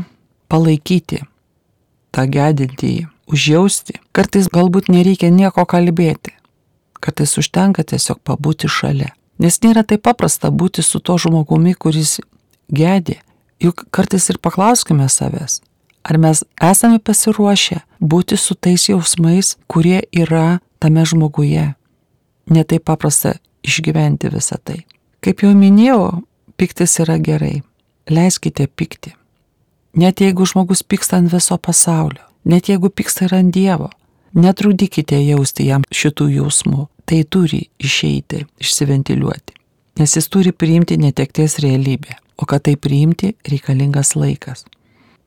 palaikyti, 0.51 1.23
tą 2.11 2.25
gedintįjį, 2.31 3.07
užjausti. 3.29 3.99
Kartais 4.15 4.49
galbūt 4.53 4.89
nereikia 4.93 5.29
nieko 5.33 5.65
kalbėti. 5.69 6.33
Kartais 6.99 7.37
užtenka 7.37 7.85
tiesiog 7.85 8.19
pabūti 8.25 8.69
šalia. 8.71 9.13
Nes 9.37 9.59
nėra 9.61 9.83
taip 9.85 10.01
paprasta 10.07 10.49
būti 10.49 10.81
su 10.81 10.99
to 10.99 11.17
žmogumi, 11.21 11.75
kuris 11.77 12.17
gedi. 12.73 13.19
Juk 13.61 13.85
kartais 13.93 14.29
ir 14.29 14.37
paklauskime 14.41 15.07
savęs, 15.09 15.61
ar 16.05 16.17
mes 16.21 16.43
esame 16.61 16.99
pasiruošę 17.01 17.81
būti 18.01 18.37
su 18.37 18.53
tais 18.53 18.85
jausmais, 18.89 19.55
kurie 19.67 20.01
yra 20.13 20.59
tame 20.79 21.05
žmoguje. 21.05 21.73
Netaip 22.53 22.85
paprasta 22.85 23.37
išgyventi 23.65 24.29
visą 24.33 24.59
tai. 24.63 24.85
Kaip 25.25 25.41
jau 25.43 25.53
minėjau, 25.57 26.21
piktis 26.57 26.99
yra 27.03 27.17
gerai. 27.17 27.61
Leiskite 28.07 28.69
pikti. 28.69 29.16
Net 29.97 30.21
jeigu 30.21 30.45
žmogus 30.45 30.83
pyksta 30.85 31.17
ant 31.17 31.31
viso 31.33 31.57
pasaulio, 31.57 32.21
net 32.45 32.69
jeigu 32.69 32.91
pyksta 32.93 33.25
ir 33.25 33.33
ant 33.33 33.53
Dievo, 33.53 33.89
netrudykite 34.37 35.17
jausti 35.25 35.65
jam 35.71 35.85
šitų 35.89 36.29
jausmų. 36.35 36.85
Tai 37.07 37.21
turi 37.31 37.61
išeiti, 37.79 38.41
išsiventiliuoti. 38.59 39.53
Nes 39.97 40.15
jis 40.17 40.25
turi 40.27 40.51
priimti 40.51 40.97
netekties 40.99 41.55
realybę, 41.63 42.17
o 42.35 42.45
kad 42.45 42.65
tai 42.67 42.75
priimti 42.75 43.31
reikalingas 43.47 44.11
laikas. 44.19 44.65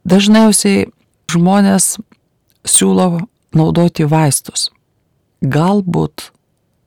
Dažniausiai 0.05 0.85
žmonės 1.33 1.95
siūlo 2.69 3.23
naudoti 3.57 4.05
vaistus. 4.05 4.69
Galbūt 5.41 6.29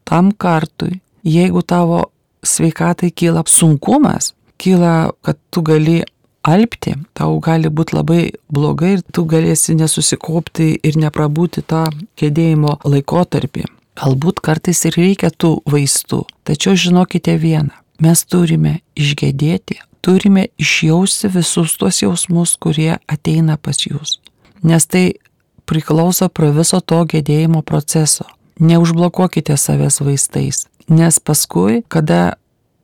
tam 0.06 0.30
kartui, 0.32 1.02
jeigu 1.26 1.66
tavo 1.66 2.06
sveikatai 2.46 3.10
kyla 3.10 3.44
sunkumas, 3.50 4.36
kyla, 4.62 5.12
kad 5.26 5.42
tu 5.50 5.66
gali 5.66 6.04
alpti, 6.44 6.96
tau 7.16 7.40
gali 7.44 7.72
būti 7.72 7.96
labai 7.96 8.22
blogai 8.52 8.98
ir 8.98 9.06
tu 9.16 9.26
galėsi 9.30 9.76
nesusikopti 9.80 10.74
ir 10.84 11.00
neprabūti 11.00 11.64
tą 11.66 11.88
kėdėjimo 12.20 12.80
laikotarpį. 12.84 13.66
Galbūt 14.00 14.42
kartais 14.44 14.82
ir 14.90 14.98
reikia 14.98 15.30
tų 15.30 15.60
vaistų, 15.70 16.24
tačiau 16.48 16.74
žinokite 16.76 17.36
vieną, 17.38 17.74
mes 18.02 18.24
turime 18.26 18.80
išgėdėti, 18.98 19.80
turime 20.02 20.48
išjausti 20.60 21.30
visus 21.32 21.78
tuos 21.78 22.02
jausmus, 22.02 22.58
kurie 22.58 22.98
ateina 23.08 23.58
pas 23.58 23.86
jūs. 23.86 24.18
Nes 24.66 24.88
tai 24.90 25.20
priklauso 25.70 26.28
prie 26.30 26.52
viso 26.56 26.82
to 26.82 27.04
gėdėjimo 27.06 27.62
proceso. 27.62 28.26
Neužblokuokite 28.60 29.56
savęs 29.58 30.02
vaistais, 30.04 30.66
nes 30.90 31.20
paskui, 31.20 31.82
kada 31.88 32.36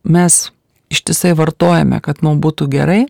mes 0.04 0.50
ištisai 0.90 1.36
vartojame, 1.38 2.00
kad 2.02 2.24
mums 2.26 2.42
būtų 2.42 2.70
gerai, 2.72 3.04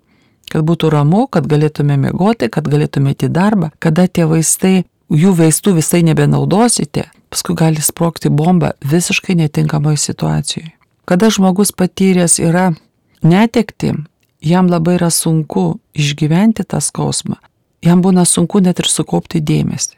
kad 0.52 0.66
būtų 0.66 0.92
ramu, 0.94 1.28
kad 1.32 1.48
galėtume 1.50 1.98
mėgoti, 2.00 2.50
kad 2.52 2.68
galėtume 2.70 3.14
į 3.14 3.30
darbą, 3.34 3.72
kada 3.80 4.08
tie 4.08 4.26
vaistai, 4.30 4.86
jų 5.10 5.34
vaistų 5.38 5.76
visai 5.80 6.02
nebenaudosite, 6.06 7.10
paskui 7.30 7.56
gali 7.56 7.82
sprokti 7.82 8.30
bomba 8.30 8.74
visiškai 8.82 9.36
netinkamoje 9.36 9.98
situacijoje. 9.98 10.74
Kada 11.10 11.30
žmogus 11.34 11.72
patyręs 11.74 12.40
yra 12.42 12.72
netekti, 13.26 13.94
jam 14.42 14.70
labai 14.70 14.98
yra 15.00 15.10
sunku 15.10 15.80
išgyventi 15.94 16.66
tą 16.66 16.82
skausmą, 16.82 17.40
jam 17.86 18.04
būna 18.06 18.26
sunku 18.26 18.62
net 18.62 18.80
ir 18.80 18.90
sukaupti 18.90 19.42
dėmesį. 19.42 19.98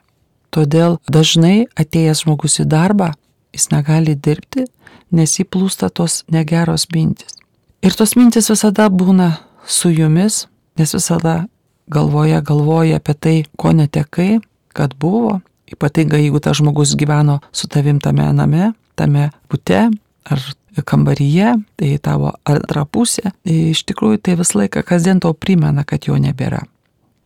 Todėl 0.52 0.98
dažnai 1.08 1.68
atėjęs 1.80 2.26
žmogus 2.26 2.60
į 2.60 2.68
darbą, 2.72 3.14
jis 3.56 3.70
negali 3.72 4.16
dirbti, 4.16 4.66
nes 5.12 5.38
įplūsta 5.40 5.90
tos 5.92 6.24
negeros 6.32 6.88
mintis. 6.92 7.38
Ir 7.82 7.96
tos 7.98 8.16
mintis 8.16 8.52
visada 8.52 8.90
būna 8.92 9.32
su 9.68 9.92
jumis, 9.92 10.46
nes 10.78 10.94
visada 10.94 11.46
galvoje 11.88 12.42
galvoja 12.42 13.00
apie 13.02 13.14
tai, 13.14 13.38
ko 13.58 13.72
netekai, 13.76 14.40
kad 14.74 14.96
buvo, 14.96 15.40
ypatingai 15.72 16.24
jeigu 16.24 16.40
tas 16.40 16.58
žmogus 16.58 16.96
gyveno 16.96 17.40
su 17.52 17.68
tavim 17.68 18.00
tame 18.00 18.34
name, 18.34 18.72
tame 18.96 19.30
bute 19.50 19.90
ar 20.24 20.40
kambaryje, 20.86 21.56
tai 21.76 21.98
tavo 22.04 22.32
antra 22.48 22.86
pusė, 22.86 23.34
tai 23.44 23.58
iš 23.74 23.84
tikrųjų 23.90 24.22
tai 24.24 24.38
visą 24.40 24.62
laiką 24.62 24.84
kasdien 24.88 25.20
tau 25.20 25.34
primena, 25.34 25.84
kad 25.84 26.08
jo 26.08 26.16
nebėra. 26.16 26.64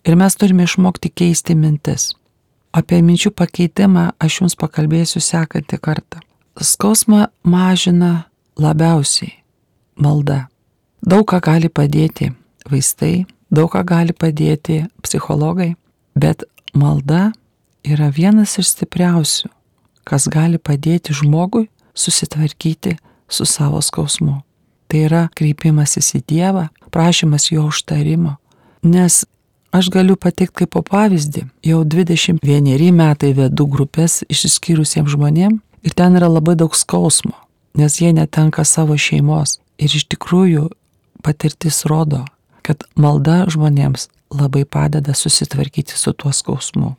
Ir 0.05 0.17
mes 0.17 0.37
turime 0.37 0.65
išmokti 0.65 1.09
keisti 1.09 1.55
mintis. 1.57 2.13
Apie 2.75 2.99
minčių 3.01 3.31
pakeitimą 3.31 4.11
aš 4.19 4.41
jums 4.41 4.57
pakalbėsiu 4.59 5.21
sekantį 5.23 5.79
kartą. 5.81 6.19
Skausmą 6.61 7.27
mažina 7.43 8.27
labiausiai 8.59 9.31
malda. 9.95 10.45
Daug 11.05 11.27
ką 11.29 11.37
gali 11.37 11.69
padėti 11.69 12.31
vaistai, 12.65 13.27
daug 13.53 13.69
ką 13.69 13.83
gali 13.85 14.13
padėti 14.17 14.79
psichologai, 15.05 15.75
bet 16.17 16.41
malda 16.73 17.27
yra 17.85 18.07
vienas 18.09 18.55
iš 18.57 18.71
stipriausių, 18.73 19.51
kas 20.01 20.25
gali 20.33 20.57
padėti 20.57 21.13
žmogui 21.13 21.67
susitvarkyti 21.93 22.95
su 23.29 23.45
savo 23.45 23.83
skausmu. 23.85 24.39
Tai 24.89 25.01
yra 25.05 25.21
kreipimasis 25.37 26.15
į 26.17 26.21
Dievą, 26.25 26.67
prašymas 26.89 27.51
jo 27.51 27.67
užtarimo. 27.69 28.39
Nes 28.81 29.25
aš 29.69 29.89
galiu 29.93 30.15
pateikti 30.17 30.63
kaip 30.63 30.71
po 30.73 30.81
pavyzdį, 30.85 31.43
jau 31.69 31.83
21 31.85 32.89
metai 32.97 33.29
vedu 33.37 33.67
grupės 33.69 34.23
išsiskyrusiems 34.25 35.13
žmonėms 35.13 35.61
ir 35.85 35.93
ten 35.93 36.17
yra 36.17 36.31
labai 36.33 36.57
daug 36.57 36.73
skausmo, 36.73 37.37
nes 37.77 38.01
jie 38.01 38.09
netenka 38.09 38.65
savo 38.65 38.97
šeimos. 38.97 39.59
Ir 39.77 39.91
iš 39.91 40.07
tikrųjų 40.09 40.69
patirtis 41.25 41.83
rodo, 41.89 42.21
kad 42.65 42.85
malda 42.95 43.43
žmonėms 43.49 44.09
labai 44.33 44.65
padeda 44.65 45.13
susitvarkyti 45.17 45.97
su 45.97 46.13
tuo 46.13 46.31
skausmu. 46.33 46.95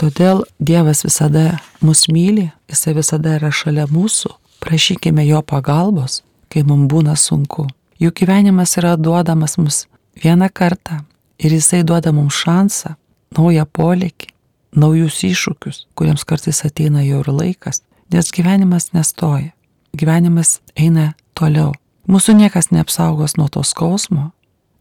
Todėl 0.00 0.44
Dievas 0.58 1.04
visada 1.04 1.58
mus 1.84 2.06
myli, 2.08 2.48
Jisai 2.70 2.94
visada 2.96 3.34
yra 3.36 3.50
šalia 3.52 3.84
mūsų, 3.90 4.32
prašykime 4.64 5.26
Jo 5.28 5.42
pagalbos, 5.42 6.22
kai 6.48 6.62
mums 6.64 6.88
būna 6.90 7.16
sunku. 7.18 7.66
Juk 8.00 8.22
gyvenimas 8.22 8.78
yra 8.80 8.94
duodamas 8.96 9.58
mums 9.60 9.84
vieną 10.22 10.48
kartą 10.54 11.02
ir 11.38 11.52
Jisai 11.52 11.82
duoda 11.84 12.14
mums 12.16 12.38
šansą, 12.40 12.94
naują 13.36 13.66
polėkį, 13.66 14.30
naujus 14.76 15.20
iššūkius, 15.26 15.84
kuriems 15.98 16.24
kartais 16.24 16.62
ateina 16.64 17.04
jau 17.04 17.20
ir 17.20 17.30
laikas, 17.34 17.82
nes 18.12 18.32
gyvenimas 18.32 18.90
nestoja, 18.96 19.52
gyvenimas 19.92 20.60
eina 20.76 21.12
toliau. 21.34 21.74
Mūsų 22.10 22.34
niekas 22.34 22.72
neapsaugos 22.74 23.36
nuo 23.38 23.46
to 23.46 23.60
skausmo, 23.62 24.32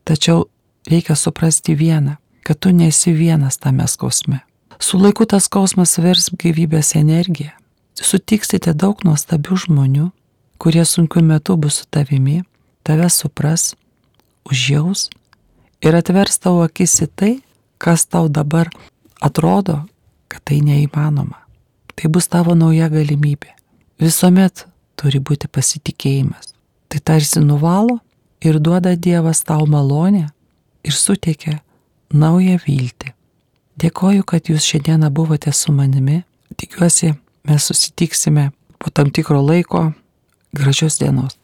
tačiau 0.02 0.48
reikia 0.90 1.14
suprasti 1.14 1.76
vieną, 1.78 2.16
kad 2.42 2.58
tu 2.58 2.72
nesi 2.74 3.14
vienas 3.14 3.62
tame 3.62 3.86
skausme. 3.86 4.40
Su 4.82 4.98
laiku 4.98 5.28
tas 5.30 5.46
skausmas 5.46 5.94
virs 6.02 6.32
gyvybės 6.34 6.96
energiją. 6.98 7.54
Sutiksite 7.94 8.74
daug 8.74 9.04
nuostabių 9.06 9.60
žmonių, 9.66 10.08
kurie 10.58 10.82
sunkiu 10.90 11.22
metu 11.22 11.54
bus 11.54 11.84
su 11.84 11.86
tavimi, 11.86 12.42
tave 12.82 13.12
supras, 13.14 13.76
užjaus 14.50 15.12
ir 15.86 16.02
atvers 16.02 16.42
tavo 16.42 16.66
akis 16.66 16.98
į 17.06 17.12
tai, 17.14 17.34
kas 17.78 18.10
tau 18.10 18.26
dabar 18.26 18.74
atrodo, 19.22 19.84
kad 20.32 20.42
tai 20.50 20.64
neįmanoma. 20.66 21.44
Tai 21.94 22.10
bus 22.10 22.26
tavo 22.26 22.58
nauja 22.58 22.90
galimybė. 22.90 23.54
Visuomet 24.02 24.66
turi 24.98 25.22
būti 25.22 25.46
pasitikėjimas. 25.52 26.56
Tai 26.90 27.00
tarsi 27.06 27.40
nuvalo 27.40 28.00
ir 28.42 28.60
duoda 28.60 28.96
Dievas 28.96 29.44
tau 29.46 29.68
malonę 29.68 30.28
ir 30.84 30.96
suteikia 30.96 31.60
naują 32.14 32.58
viltį. 32.66 33.14
Dėkoju, 33.80 34.26
kad 34.28 34.50
jūs 34.52 34.66
šiandieną 34.66 35.12
buvote 35.14 35.54
su 35.56 35.72
manimi. 35.72 36.24
Tikiuosi, 36.60 37.14
mes 37.48 37.68
susitiksime 37.70 38.50
po 38.80 38.92
tam 38.92 39.12
tikro 39.12 39.40
laiko. 39.42 39.92
Gražios 40.52 40.98
dienos. 41.00 41.40